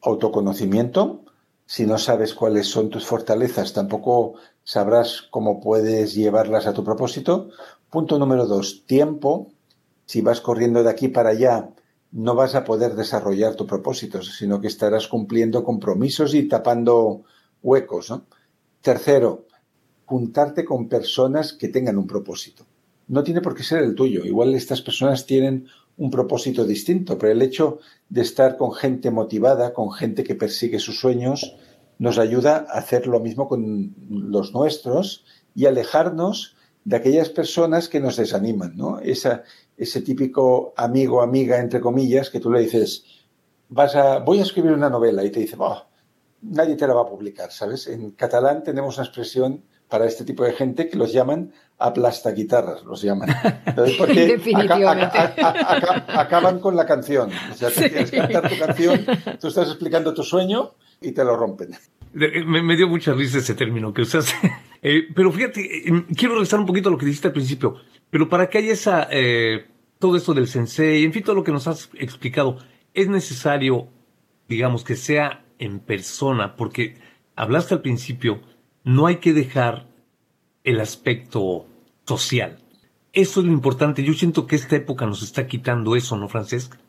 autoconocimiento. 0.08 1.24
Si 1.65 1.86
no 1.86 1.98
sabes 1.98 2.34
cuáles 2.34 2.67
son 2.67 2.89
tus 2.89 3.06
fortalezas, 3.06 3.74
tampoco 3.74 4.36
sabrás 4.63 5.24
cómo 5.30 5.60
puedes 5.60 6.15
llevarlas 6.15 6.65
a 6.65 6.74
tu 6.74 6.84
propósito. 6.84 7.50
Punto 7.89 8.17
número 8.17 8.46
dos, 8.46 8.86
tiempo. 8.86 9.52
Si 10.06 10.22
vas 10.22 10.41
corriendo 10.41 10.84
de 10.84 10.89
aquí 10.89 11.10
para 11.10 11.30
allá 11.30 11.70
no 12.12 12.36
vas 12.36 12.56
a 12.56 12.63
poder 12.63 12.96
desarrollar 12.96 13.56
tu 13.56 13.67
propósito, 13.67 14.22
sino 14.22 14.62
que 14.62 14.67
estarás 14.67 15.08
cumpliendo 15.08 15.63
compromisos 15.63 16.34
y 16.34 16.48
tapando 16.48 17.24
huecos. 17.62 18.13
Tercero, 18.82 19.48
juntarte 20.06 20.63
con 20.63 20.88
personas 20.88 21.54
que 21.54 21.67
tengan 21.67 21.98
un 21.98 22.08
propósito. 22.08 22.65
No 23.08 23.24
tiene 23.24 23.41
por 23.41 23.56
qué 23.56 23.63
ser 23.63 23.84
el 23.84 23.96
tuyo. 23.96 24.24
Igual 24.26 24.56
estas 24.56 24.82
personas 24.82 25.26
tienen 25.26 25.67
un 25.97 26.12
propósito 26.12 26.63
distinto, 26.65 27.17
pero 27.17 27.31
el 27.31 27.41
hecho 27.41 27.79
de 28.10 28.21
estar 28.21 28.57
con 28.57 28.71
gente 28.73 29.12
motivada, 29.12 29.73
con 29.73 29.91
gente 29.91 30.23
que 30.23 30.36
persigue 30.36 30.79
sus 30.79 30.99
sueños, 30.99 31.55
nos 31.99 32.19
ayuda 32.19 32.67
a 32.69 32.77
hacer 32.77 33.07
lo 33.07 33.19
mismo 33.19 33.47
con 33.47 33.95
los 34.10 34.53
nuestros 34.53 35.25
y 35.55 35.65
alejarnos 35.65 36.55
de 36.86 36.95
aquellas 36.95 37.29
personas 37.29 37.89
que 37.89 37.99
nos 37.99 38.15
desaniman, 38.15 38.77
¿no? 38.77 38.99
Esa, 38.99 39.43
ese 39.75 40.01
típico 40.01 40.73
amigo, 40.77 41.21
amiga, 41.21 41.60
entre 41.60 41.81
comillas, 41.81 42.29
que 42.29 42.39
tú 42.39 42.51
le 42.51 42.62
dices, 42.62 43.03
vas 43.67 43.95
a, 43.95 44.19
voy 44.19 44.39
a 44.39 44.43
escribir 44.43 44.71
una 44.71 44.89
novela 44.89 45.23
y 45.23 45.31
te 45.31 45.39
dice, 45.39 45.57
nadie 46.41 46.75
te 46.75 46.88
la 46.88 46.93
va 46.93 47.01
a 47.01 47.10
publicar, 47.10 47.51
¿sabes? 47.51 47.88
En 47.88 48.12
catalán 48.12 48.63
tenemos 48.63 48.97
una 48.97 49.05
expresión 49.05 49.63
para 49.89 50.06
este 50.06 50.26
tipo 50.26 50.43
de 50.43 50.54
gente 50.54 50.89
que 50.89 50.97
los 50.97 51.13
llaman 51.13 51.54
aplasta 51.80 52.32
guitarras, 52.32 52.84
los 52.84 53.02
llaman. 53.02 53.30
porque 53.97 54.39
acaban 56.08 56.60
con 56.60 56.76
la 56.76 56.86
canción. 56.86 57.30
O 57.52 57.56
sea, 57.56 57.69
tú 57.69 57.82
quieres 57.82 58.12
cantar 58.12 58.50
tu 58.50 58.58
canción, 58.58 59.06
tú 59.39 59.47
estás 59.47 59.67
explicando 59.69 60.13
tu 60.13 60.23
sueño 60.23 60.73
y 61.02 61.12
te 61.12 61.23
lo 61.23 61.36
rompen. 61.36 61.76
Me, 62.13 62.76
dio 62.76 62.88
mucha 62.88 63.13
risa 63.13 63.38
ese 63.38 63.54
término 63.54 63.93
que 63.93 64.02
usas. 64.02 64.34
Eh, 64.84 65.08
pero 65.15 65.32
fíjate, 65.32 65.89
eh, 65.89 66.06
quiero 66.15 66.36
regresar 66.36 66.60
un 66.60 66.67
poquito 66.67 66.89
a 66.89 66.91
lo 66.91 67.00
que 67.00 67.08
dijiste 67.08 67.28
al 67.28 67.34
principio. 67.34 67.78
Pero 68.12 68.30
para 68.30 68.47
que 68.47 68.60
haya 68.60 68.71
esa, 68.71 69.08
eh, 69.10 69.65
todo 69.97 70.15
esto 70.15 70.36
del 70.36 70.47
sensei, 70.47 71.04
en 71.04 71.12
fin, 71.12 71.23
todo 71.23 71.36
lo 71.36 71.43
que 71.43 71.52
nos 71.52 71.67
has 71.67 71.89
explicado, 71.95 72.60
es 72.93 73.10
necesario, 73.10 73.88
digamos, 74.47 74.84
que 74.84 74.95
sea 74.95 75.43
en 75.58 75.80
persona, 75.80 76.56
porque 76.56 76.95
hablaste 77.36 77.73
al 77.73 77.82
principio, 77.82 78.39
no 78.88 79.06
hay 79.06 79.17
que 79.17 79.34
dejar 79.34 79.86
el 80.63 80.80
aspecto 80.80 81.65
social. 82.06 82.58
Eso 83.12 83.41
es 83.41 83.45
lo 83.45 83.52
importante. 83.52 84.02
Yo 84.02 84.13
siento 84.13 84.47
que 84.47 84.56
esta 84.56 84.78
época 84.78 85.06
nos 85.06 85.21
está 85.23 85.45
quitando 85.45 85.97
eso, 85.97 86.15
¿no, 86.15 86.30
Francesca? 86.30 86.80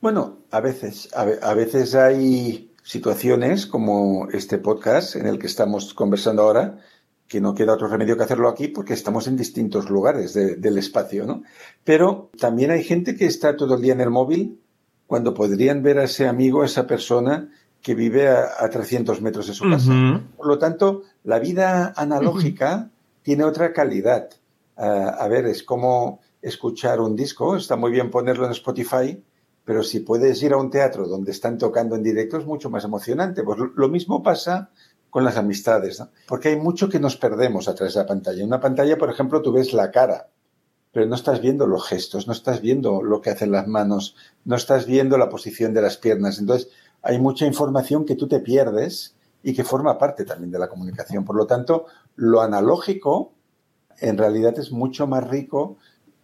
Bueno, 0.00 0.38
a 0.52 0.60
veces, 0.60 1.08
a, 1.12 1.54
veces 1.54 1.96
hay 1.96 2.70
situaciones 2.84 3.66
como 3.66 4.28
este 4.30 4.58
podcast 4.58 5.16
en 5.16 5.26
el 5.26 5.40
que 5.40 5.48
estamos 5.48 5.92
conversando 5.92 6.42
ahora, 6.42 6.78
que 7.26 7.40
no 7.40 7.54
queda 7.54 7.74
otro 7.74 7.88
remedio 7.88 8.16
que 8.16 8.22
hacerlo 8.22 8.48
aquí 8.48 8.68
porque 8.68 8.94
estamos 8.94 9.26
en 9.26 9.36
distintos 9.36 9.90
lugares 9.90 10.34
del 10.34 10.78
espacio, 10.78 11.26
¿no? 11.26 11.42
Pero 11.82 12.30
también 12.38 12.70
hay 12.70 12.84
gente 12.84 13.16
que 13.16 13.26
está 13.26 13.56
todo 13.56 13.74
el 13.74 13.82
día 13.82 13.92
en 13.92 14.00
el 14.00 14.10
móvil 14.10 14.60
cuando 15.08 15.34
podrían 15.34 15.82
ver 15.82 15.98
a 15.98 16.04
ese 16.04 16.28
amigo, 16.28 16.62
a 16.62 16.66
esa 16.66 16.86
persona 16.86 17.50
que 17.82 17.94
vive 17.94 18.28
a, 18.28 18.68
300 18.68 19.20
metros 19.22 19.46
de 19.46 19.54
su 19.54 19.68
casa. 19.68 20.22
Por 20.36 20.46
lo 20.46 20.58
tanto, 20.58 21.02
la 21.24 21.38
vida 21.38 21.92
analógica 21.96 22.90
tiene 23.22 23.44
otra 23.44 23.72
calidad. 23.72 24.28
Ah, 24.76 25.16
a 25.18 25.28
ver, 25.28 25.46
es 25.46 25.62
como 25.62 26.20
escuchar 26.42 27.00
un 27.00 27.16
disco, 27.16 27.56
está 27.56 27.76
muy 27.76 27.90
bien 27.90 28.10
ponerlo 28.10 28.46
en 28.46 28.52
Spotify, 28.52 29.22
pero 29.64 29.82
si 29.82 30.00
puedes 30.00 30.42
ir 30.42 30.52
a 30.52 30.56
un 30.56 30.70
teatro 30.70 31.06
donde 31.06 31.30
están 31.30 31.58
tocando 31.58 31.94
en 31.96 32.02
directo 32.02 32.38
es 32.38 32.46
mucho 32.46 32.70
más 32.70 32.84
emocionante. 32.84 33.42
Pues 33.42 33.58
lo 33.74 33.88
mismo 33.88 34.22
pasa 34.22 34.70
con 35.10 35.24
las 35.24 35.36
amistades, 35.36 36.00
¿no? 36.00 36.10
porque 36.26 36.48
hay 36.48 36.56
mucho 36.56 36.88
que 36.88 37.00
nos 37.00 37.16
perdemos 37.16 37.68
a 37.68 37.74
través 37.74 37.94
de 37.94 38.00
la 38.00 38.06
pantalla. 38.06 38.40
En 38.40 38.46
una 38.46 38.60
pantalla, 38.60 38.96
por 38.96 39.10
ejemplo, 39.10 39.42
tú 39.42 39.52
ves 39.52 39.72
la 39.72 39.90
cara, 39.90 40.28
pero 40.92 41.06
no 41.06 41.14
estás 41.14 41.40
viendo 41.40 41.66
los 41.66 41.86
gestos, 41.86 42.26
no 42.26 42.32
estás 42.32 42.60
viendo 42.60 43.02
lo 43.02 43.20
que 43.20 43.30
hacen 43.30 43.52
las 43.52 43.66
manos, 43.66 44.16
no 44.44 44.56
estás 44.56 44.86
viendo 44.86 45.18
la 45.18 45.28
posición 45.28 45.74
de 45.74 45.82
las 45.82 45.96
piernas. 45.96 46.38
Entonces, 46.38 46.70
hay 47.02 47.18
mucha 47.18 47.46
información 47.46 48.04
que 48.04 48.16
tú 48.16 48.28
te 48.28 48.40
pierdes 48.40 49.14
y 49.42 49.54
que 49.54 49.64
forma 49.64 49.98
parte 49.98 50.24
también 50.24 50.50
de 50.50 50.58
la 50.58 50.68
comunicación. 50.68 51.24
Por 51.24 51.36
lo 51.36 51.46
tanto, 51.46 51.86
lo 52.16 52.42
analógico 52.42 53.32
en 53.98 54.18
realidad 54.18 54.58
es 54.58 54.72
mucho 54.72 55.06
más 55.06 55.28
rico 55.28 55.76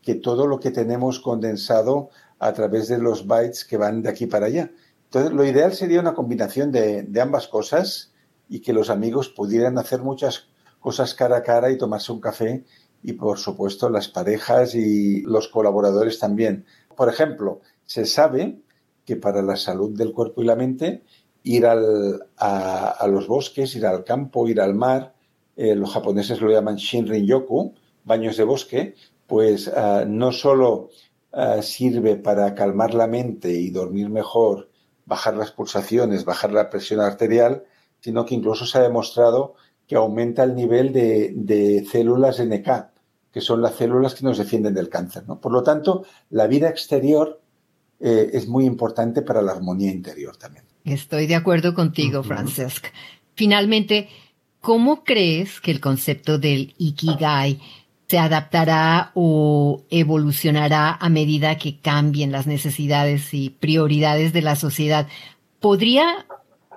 que 0.03 0.15
todo 0.15 0.47
lo 0.47 0.61
que 0.61 0.71
tenemos 0.71 1.21
condensado 1.21 2.11
a 2.39 2.53
través 2.53 2.89
de 2.89 2.99
los 2.99 3.27
bytes 3.27 3.65
que 3.65 3.77
van 3.77 4.03
de 4.03 4.11
aquí 4.11 4.27
para 4.27 4.47
allá. 4.47 4.71
Entonces, 5.05 5.33
lo 5.33 5.45
ideal 5.45 5.73
sería 5.73 6.01
una 6.01 6.15
combinación 6.15 6.73
de, 6.73 7.03
de 7.03 7.21
ambas 7.21 7.49
cosas 7.49 8.13
y 8.49 8.61
que 8.61 8.73
los 8.73 8.91
amigos 8.91 9.29
pudieran 9.29 9.79
hacer 9.79 10.03
muchas 10.03 10.49
cosas 10.81 11.15
cara 11.15 11.39
a 11.39 11.43
cara 11.43 11.71
y 11.71 11.79
tomarse 11.79 12.13
un 12.13 12.21
café 12.21 12.65
y 13.03 13.13
por 13.15 13.39
supuesto 13.39 13.89
las 13.89 14.09
parejas 14.09 14.75
y 14.75 15.23
los 15.23 15.49
colaboradores 15.49 16.19
también. 16.19 16.67
Por 16.97 17.09
ejemplo, 17.09 17.61
se 17.85 18.05
sabe 18.05 18.61
que 19.07 19.17
para 19.17 19.41
la 19.41 19.57
salud 19.57 19.97
del 19.97 20.13
cuerpo 20.13 20.43
y 20.43 20.47
la 20.47 20.57
mente 20.57 21.05
ir 21.43 21.65
al, 21.65 22.27
a, 22.37 23.07
los 23.09 23.29
bosques, 23.29 23.77
ir 23.77 23.87
al 23.87 24.03
campo, 24.03 24.49
ir 24.49 24.61
al 24.61 24.75
mar, 24.75 25.15
eh, 25.55 25.77
los 25.77 25.93
japoneses 25.93 26.41
lo 26.41 26.51
llaman 26.51 26.77
Shinrin-yoku, 26.77 27.73
baños 28.05 28.37
de 28.37 28.45
bosque, 28.45 28.95
pues 29.29 29.69
ah, 29.69 30.05
no 30.07 30.33
solo 30.33 30.91
ah, 31.33 31.63
sirve 31.63 32.17
para 32.17 32.55
calmar 32.55 32.95
la 32.95 33.07
mente 33.07 33.53
y 33.53 33.71
dormir 33.71 34.11
mejor, 34.11 34.71
bajar 35.05 35.37
las 35.37 35.53
pulsaciones, 35.53 36.25
bajar 36.25 36.53
la 36.53 36.69
presión 36.69 37.01
arterial, 37.01 37.63
sino 38.01 38.27
que 38.27 38.35
incluso 38.35 38.67
se 38.67 38.79
ha 38.79 38.83
demostrado 38.83 39.55
que 39.87 39.95
aumenta 39.95 40.43
el 40.43 40.55
nivel 40.57 40.93
de, 40.93 41.87
células 41.91 42.41
NK, 42.41 42.69
que 43.31 43.41
son 43.41 43.63
las 43.63 43.77
células 43.77 44.17
que 44.17 44.25
nos 44.25 44.39
defienden 44.39 44.75
del 44.75 44.89
cáncer. 44.89 45.25
Por 45.41 45.53
lo 45.53 45.63
tanto, 45.63 46.05
la 46.31 46.49
vida 46.49 46.69
exterior 46.69 47.41
eh, 48.01 48.31
es 48.33 48.47
muy 48.47 48.65
importante 48.65 49.23
para 49.23 49.43
la 49.43 49.53
armonía 49.53 49.91
interior 49.91 50.37
también. 50.37 50.65
Estoy 50.85 51.27
de 51.27 51.35
acuerdo 51.35 51.75
contigo, 51.75 52.23
Francesc. 52.23 52.87
Finalmente, 53.35 54.09
¿cómo 54.61 55.03
crees 55.03 55.61
que 55.61 55.71
el 55.71 55.81
concepto 55.81 56.39
del 56.39 56.75
Ikigai 56.79 57.61
se 58.09 58.19
adaptará 58.19 59.11
o 59.15 59.83
evolucionará 59.91 60.93
a 60.93 61.09
medida 61.09 61.59
que 61.59 61.81
cambien 61.81 62.31
las 62.31 62.47
necesidades 62.47 63.35
y 63.35 63.51
prioridades 63.51 64.33
de 64.33 64.43
la 64.43 64.57
sociedad? 64.57 65.09
¿Podría 65.59 66.27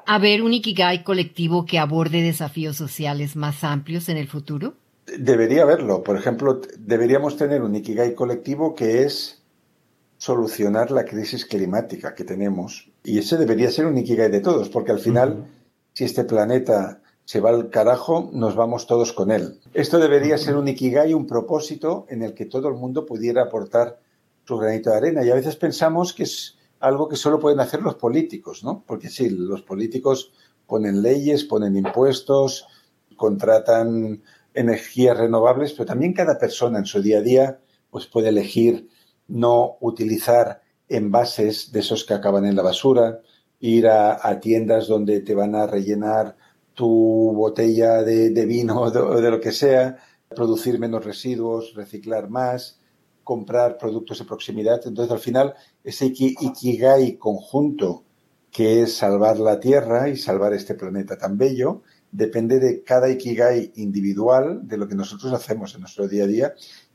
haber 0.08 0.42
un 0.42 0.54
Ikigai 0.54 1.04
colectivo 1.04 1.66
que 1.66 1.78
aborde 1.78 2.24
desafíos 2.24 2.76
sociales 2.78 3.36
más 3.36 3.64
amplios 3.64 4.10
en 4.10 4.18
el 4.18 4.28
futuro? 4.28 4.74
Debería 5.18 5.64
haberlo. 5.64 6.04
Por 6.04 6.18
ejemplo, 6.18 6.62
deberíamos 6.80 7.38
tener 7.38 7.62
un 7.62 7.76
Ikigai 7.76 8.16
colectivo 8.16 8.74
que 8.74 9.04
es 9.04 9.39
solucionar 10.20 10.92
la 10.92 11.06
crisis 11.06 11.46
climática 11.46 12.14
que 12.14 12.26
tenemos. 12.26 12.92
Y 13.04 13.18
ese 13.20 13.38
debería 13.38 13.72
ser 13.72 13.86
un 13.86 13.98
Ikigai 13.98 14.30
de 14.30 14.42
todos, 14.42 14.70
porque 14.70 14.92
al 14.92 15.00
final, 15.00 15.48
si 15.94 16.04
este 16.04 16.26
planeta 16.26 17.02
se 17.24 17.40
va 17.40 17.50
al 17.52 17.70
carajo, 17.70 18.30
nos 18.34 18.56
vamos 18.56 18.86
todos 18.86 19.14
con 19.14 19.32
él. 19.32 19.60
Esto 19.74 19.98
debería 19.98 20.38
ser 20.38 20.58
un 20.58 20.68
Ikigai, 20.68 21.14
un 21.14 21.26
propósito 21.26 22.06
en 22.10 22.22
el 22.22 22.34
que 22.34 22.46
todo 22.46 22.68
el 22.68 22.76
mundo 22.76 23.06
pudiera 23.06 23.44
aportar 23.44 24.00
su 24.46 24.58
granito 24.58 24.90
de 24.90 24.98
arena. 24.98 25.24
Y 25.24 25.30
a 25.30 25.36
veces 25.36 25.56
pensamos 25.56 26.14
que 26.14 26.24
es 26.24 26.58
algo 26.82 27.08
que 27.08 27.16
solo 27.16 27.40
pueden 27.40 27.62
hacer 27.62 27.82
los 27.82 27.96
políticos, 27.96 28.64
¿no? 28.64 28.84
Porque 28.86 29.10
sí, 29.10 29.30
los 29.30 29.62
políticos 29.62 30.34
ponen 30.68 31.02
leyes, 31.02 31.46
ponen 31.46 31.78
impuestos, 31.78 32.68
contratan 33.16 34.22
energías 34.54 35.18
renovables, 35.18 35.72
pero 35.74 35.86
también 35.86 36.14
cada 36.14 36.38
persona 36.38 36.80
en 36.80 36.86
su 36.86 37.02
día 37.02 37.20
a 37.20 37.22
día 37.22 37.60
pues 37.90 38.06
puede 38.06 38.30
elegir 38.30 38.90
no 39.30 39.78
utilizar 39.80 40.62
envases 40.90 41.72
de 41.72 41.80
esos 41.80 42.04
que 42.04 42.16
acaban 42.16 42.46
en 42.46 42.56
la 42.56 42.64
basura, 42.64 43.22
ir 43.60 43.88
a, 43.88 44.40
tiendas 44.40 44.88
donde 44.88 45.22
te 45.22 45.36
van 45.36 45.56
a 45.56 45.68
rellenar 45.68 46.36
tu 46.74 47.34
botella 47.36 48.04
de, 48.04 48.46
vino 48.46 48.82
o 48.82 48.92
de, 48.92 49.32
lo 49.32 49.40
que 49.40 49.52
sea, 49.52 49.98
producir 50.30 50.80
menos 50.80 51.06
residuos, 51.06 51.74
reciclar 51.76 52.30
más, 52.30 52.80
comprar 53.24 53.78
productos 53.78 54.20
de 54.20 54.26
proximidad. 54.26 54.82
Entonces, 54.86 55.12
al 55.12 55.20
final, 55.20 55.54
ese 55.84 56.08
ikigai 56.08 57.18
conjunto 57.18 58.04
que 58.52 58.82
es 58.82 58.96
salvar 58.96 59.40
la 59.40 59.60
Tierra 59.60 60.10
y 60.10 60.18
salvar 60.18 60.54
este 60.54 60.74
planeta 60.74 61.18
tan 61.18 61.38
bello, 61.38 61.84
depende 62.12 62.60
de 62.60 62.84
cada 62.84 63.10
ikigai 63.10 63.74
individual, 63.76 64.68
de 64.68 64.78
lo 64.78 64.88
que 64.88 64.96
nosotros 64.96 65.32
hacemos 65.34 65.76
en 65.76 65.82
nuestro 65.82 66.08
día 66.08 66.24
a 66.24 66.28
día. 66.28 66.54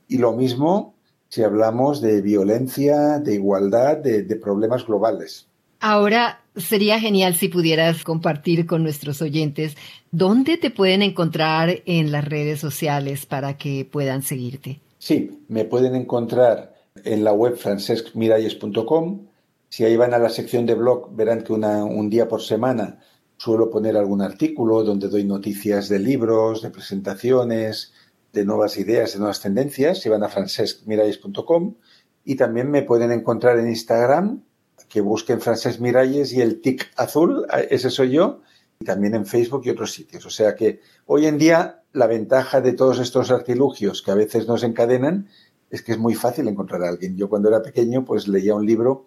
Y 0.09 0.19
lo 0.19 0.33
mismo 0.33 0.95
si 1.35 1.43
hablamos 1.43 2.01
de 2.01 2.23
violencia, 2.23 3.19
de 3.19 3.35
igualdad, 3.35 3.97
de, 3.97 4.37
problemas 4.37 4.87
globales. 4.87 5.49
Ahora, 5.81 6.45
sería 6.55 7.01
genial 7.01 7.35
si 7.35 7.49
pudieras 7.49 8.05
compartir 8.05 8.67
con 8.67 8.85
nuestros 8.85 9.21
oyentes 9.21 9.77
dónde 10.13 10.59
te 10.59 10.71
pueden 10.71 11.03
encontrar 11.03 11.83
en 11.87 12.13
las 12.13 12.25
redes 12.25 12.61
sociales 12.61 13.27
para 13.27 13.59
que 13.59 13.85
puedan 13.85 14.23
seguirte. 14.23 14.81
Sí, 14.99 15.41
me 15.49 15.65
pueden 15.65 15.97
encontrar 15.97 16.77
en 17.03 17.25
la 17.25 17.33
web 17.33 17.57
francescmiralles.com. 17.57 19.27
Si 19.69 19.85
ahí 19.85 19.97
van 19.97 20.15
a 20.15 20.21
la 20.21 20.31
sección 20.31 20.67
de 20.67 20.75
blog, 20.75 21.17
verán 21.17 21.43
que 21.43 21.53
un 21.53 22.11
día 22.11 22.29
por 22.29 22.43
semana 22.43 23.01
suelo 23.39 23.71
poner 23.71 23.97
algún 23.97 24.23
artículo 24.23 24.85
donde 24.85 25.09
doy 25.09 25.25
noticias 25.25 25.89
de 25.89 25.99
libros, 25.99 26.63
de 26.63 26.71
presentaciones, 26.71 27.93
de 28.35 28.45
nuevas 28.45 28.77
ideas, 28.77 29.15
de 29.15 29.21
nuevas 29.21 29.41
tendencias. 29.41 30.01
Si 30.01 30.09
van 30.09 30.25
a 30.25 30.29
francescmiralles.com 30.29 31.77
y 32.25 32.35
también 32.35 32.71
me 32.71 32.83
pueden 32.83 33.13
encontrar 33.13 33.59
en 33.59 33.69
Instagram, 33.69 34.43
que 34.89 35.01
busquen 35.01 35.41
Francesc 35.41 35.81
Miralles 35.81 36.33
y 36.33 36.41
el 36.41 36.61
tic 36.61 36.91
azul, 36.97 37.47
ese 37.71 37.91
soy 37.91 38.11
yo, 38.11 38.43
y 38.79 38.85
también 38.85 39.15
en 39.15 39.25
Facebook 39.25 39.63
y 39.65 39.71
otros 39.71 39.93
sitios. 39.93 40.27
O 40.27 40.31
sea 40.31 40.55
que 40.55 40.81
hoy 41.07 41.27
en 41.27 41.39
día 41.39 41.83
la 41.93 42.07
ventaja 42.07 42.61
de 42.61 42.73
todos 42.73 42.99
estos 42.99 43.31
artilugios 43.31 44.03
que 44.03 44.11
a 44.11 44.15
veces 44.15 44.49
nos 44.49 44.65
encadenan 44.65 45.29
es 45.71 45.83
que 45.83 45.93
es 45.93 45.99
muy 45.99 46.15
fácil 46.15 46.49
encontrar 46.49 46.83
a 46.83 46.89
alguien. 46.89 47.17
Yo 47.17 47.29
cuando 47.29 47.49
era 47.49 47.63
pequeño 47.63 48.05
pues 48.05 48.29
leía 48.29 48.55
un 48.55 48.67
libro 48.67 49.07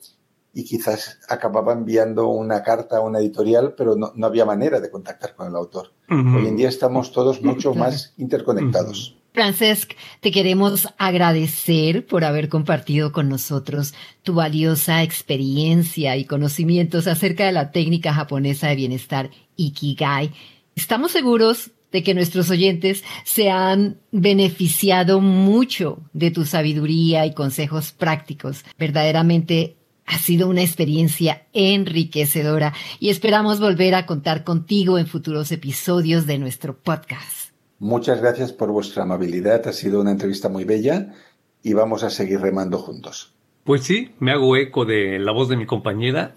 y 0.53 0.63
quizás 0.63 1.19
acababa 1.29 1.73
enviando 1.73 2.29
una 2.29 2.63
carta 2.63 2.97
a 2.97 3.01
una 3.01 3.19
editorial, 3.19 3.75
pero 3.77 3.95
no, 3.95 4.11
había 4.25 4.45
manera 4.45 4.79
de 4.79 4.89
contactar 4.89 5.35
con 5.35 5.47
el 5.47 5.55
autor. 5.55 5.91
Hoy 6.09 6.47
en 6.47 6.55
día 6.55 6.69
estamos 6.69 7.11
todos 7.11 7.43
mucho 7.43 7.75
más 7.75 8.13
interconectados. 8.17 9.16
Francesc, 9.37 9.93
te 10.19 10.31
queremos 10.31 10.87
agradecer 10.97 12.07
por 12.07 12.25
haber 12.25 12.49
compartido 12.49 13.11
con 13.11 13.29
nosotros 13.29 13.93
tu 14.23 14.33
valiosa 14.33 15.03
experiencia 15.03 16.17
y 16.17 16.25
conocimientos 16.25 17.05
acerca 17.05 17.45
de 17.45 17.51
la 17.51 17.71
técnica 17.71 18.15
japonesa 18.15 18.69
de 18.69 18.75
bienestar 18.75 19.29
Ikigai. 19.55 20.31
Estamos 20.75 21.11
seguros 21.11 21.69
de 21.91 22.01
que 22.01 22.15
nuestros 22.15 22.49
oyentes 22.49 23.03
se 23.25 23.51
han 23.51 23.99
beneficiado 24.11 25.21
mucho 25.21 25.99
de 26.13 26.31
tu 26.31 26.43
sabiduría 26.43 27.27
y 27.27 27.35
consejos 27.35 27.91
prácticos. 27.91 28.65
Verdaderamente 28.79 29.77
ha 30.07 30.17
sido 30.17 30.49
una 30.49 30.63
experiencia 30.63 31.45
enriquecedora 31.53 32.73
y 32.99 33.09
esperamos 33.09 33.59
volver 33.59 33.93
a 33.93 34.07
contar 34.07 34.43
contigo 34.43 34.97
en 34.97 35.05
futuros 35.05 35.51
episodios 35.51 36.25
de 36.25 36.39
nuestro 36.39 36.75
podcast. 36.75 37.36
Muchas 37.79 38.21
gracias 38.21 38.53
por 38.53 38.71
vuestra 38.71 39.03
amabilidad. 39.03 39.67
Ha 39.67 39.73
sido 39.73 40.01
una 40.01 40.11
entrevista 40.11 40.49
muy 40.49 40.63
bella 40.63 41.13
y 41.61 41.73
vamos 41.73 42.03
a 42.03 42.09
seguir 42.09 42.39
remando 42.39 42.79
juntos. 42.79 43.33
Pues 43.63 43.83
sí, 43.83 44.15
me 44.19 44.31
hago 44.31 44.55
eco 44.55 44.85
de 44.85 45.19
la 45.19 45.31
voz 45.31 45.49
de 45.49 45.57
mi 45.57 45.65
compañera. 45.65 46.33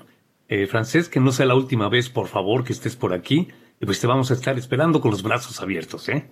Eh, 0.49 0.67
Francés, 0.67 1.09
que 1.09 1.21
no 1.21 1.33
sea 1.33 1.47
la 1.47 1.55
última 1.55 1.89
vez, 1.89 2.11
por 2.11 2.27
favor, 2.27 2.65
que 2.65 2.73
estés 2.73 2.97
por 2.97 3.15
aquí. 3.15 3.49
Y 3.81 3.87
pues 3.87 4.01
te 4.01 4.07
vamos 4.07 4.31
a 4.31 4.35
estar 4.35 4.59
esperando 4.59 5.01
con 5.01 5.13
los 5.13 5.23
brazos 5.23 5.61
abiertos, 5.61 6.09
¿eh? 6.09 6.29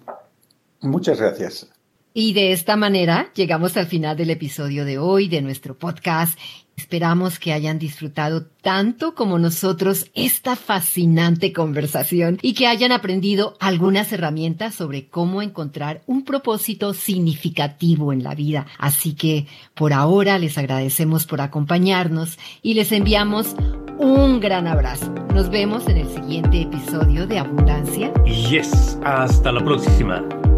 Muchas 0.81 1.21
gracias. 1.21 1.71
Y 2.13 2.33
de 2.33 2.53
esta 2.53 2.77
manera 2.77 3.31
llegamos 3.35 3.77
al 3.77 3.87
final 3.87 4.17
del 4.17 4.31
episodio 4.31 4.85
de 4.85 4.99
hoy 4.99 5.29
de 5.29 5.41
nuestro 5.41 5.79
podcast 5.79 6.39
Esperamos 6.79 7.41
que 7.41 7.53
hayan 7.53 7.81
disfrutado 7.81 8.47
tanto 8.63 9.17
como 9.17 9.41
nosotros 9.41 10.13
esta 10.15 10.55
fascinante 10.55 11.53
conversación 11.53 12.39
y 12.41 12.55
que 12.55 12.69
hayan 12.69 12.93
aprendido 12.93 13.57
algunas 13.59 14.13
herramientas 14.13 14.77
sobre 14.77 15.09
cómo 15.09 15.43
encontrar 15.43 16.03
un 16.07 16.25
propósito 16.25 16.95
significativo 16.95 18.13
en 18.13 18.23
la 18.23 18.37
vida. 18.37 18.69
Así 18.79 19.15
que 19.15 19.49
por 19.75 19.93
ahora 19.93 20.39
les 20.39 20.57
agradecemos 20.57 21.27
por 21.27 21.41
acompañarnos 21.41 22.39
y 22.63 22.75
les 22.75 22.93
enviamos 22.93 23.57
un 23.99 24.39
gran 24.39 24.69
abrazo. 24.69 25.13
Nos 25.35 25.51
vemos 25.51 25.89
en 25.89 25.97
el 25.97 26.09
siguiente 26.09 26.63
episodio 26.63 27.27
de 27.27 27.41
Abundancia. 27.41 28.13
Yes, 28.25 28.97
hasta 29.03 29.51
la 29.51 29.65
próxima. 29.65 30.23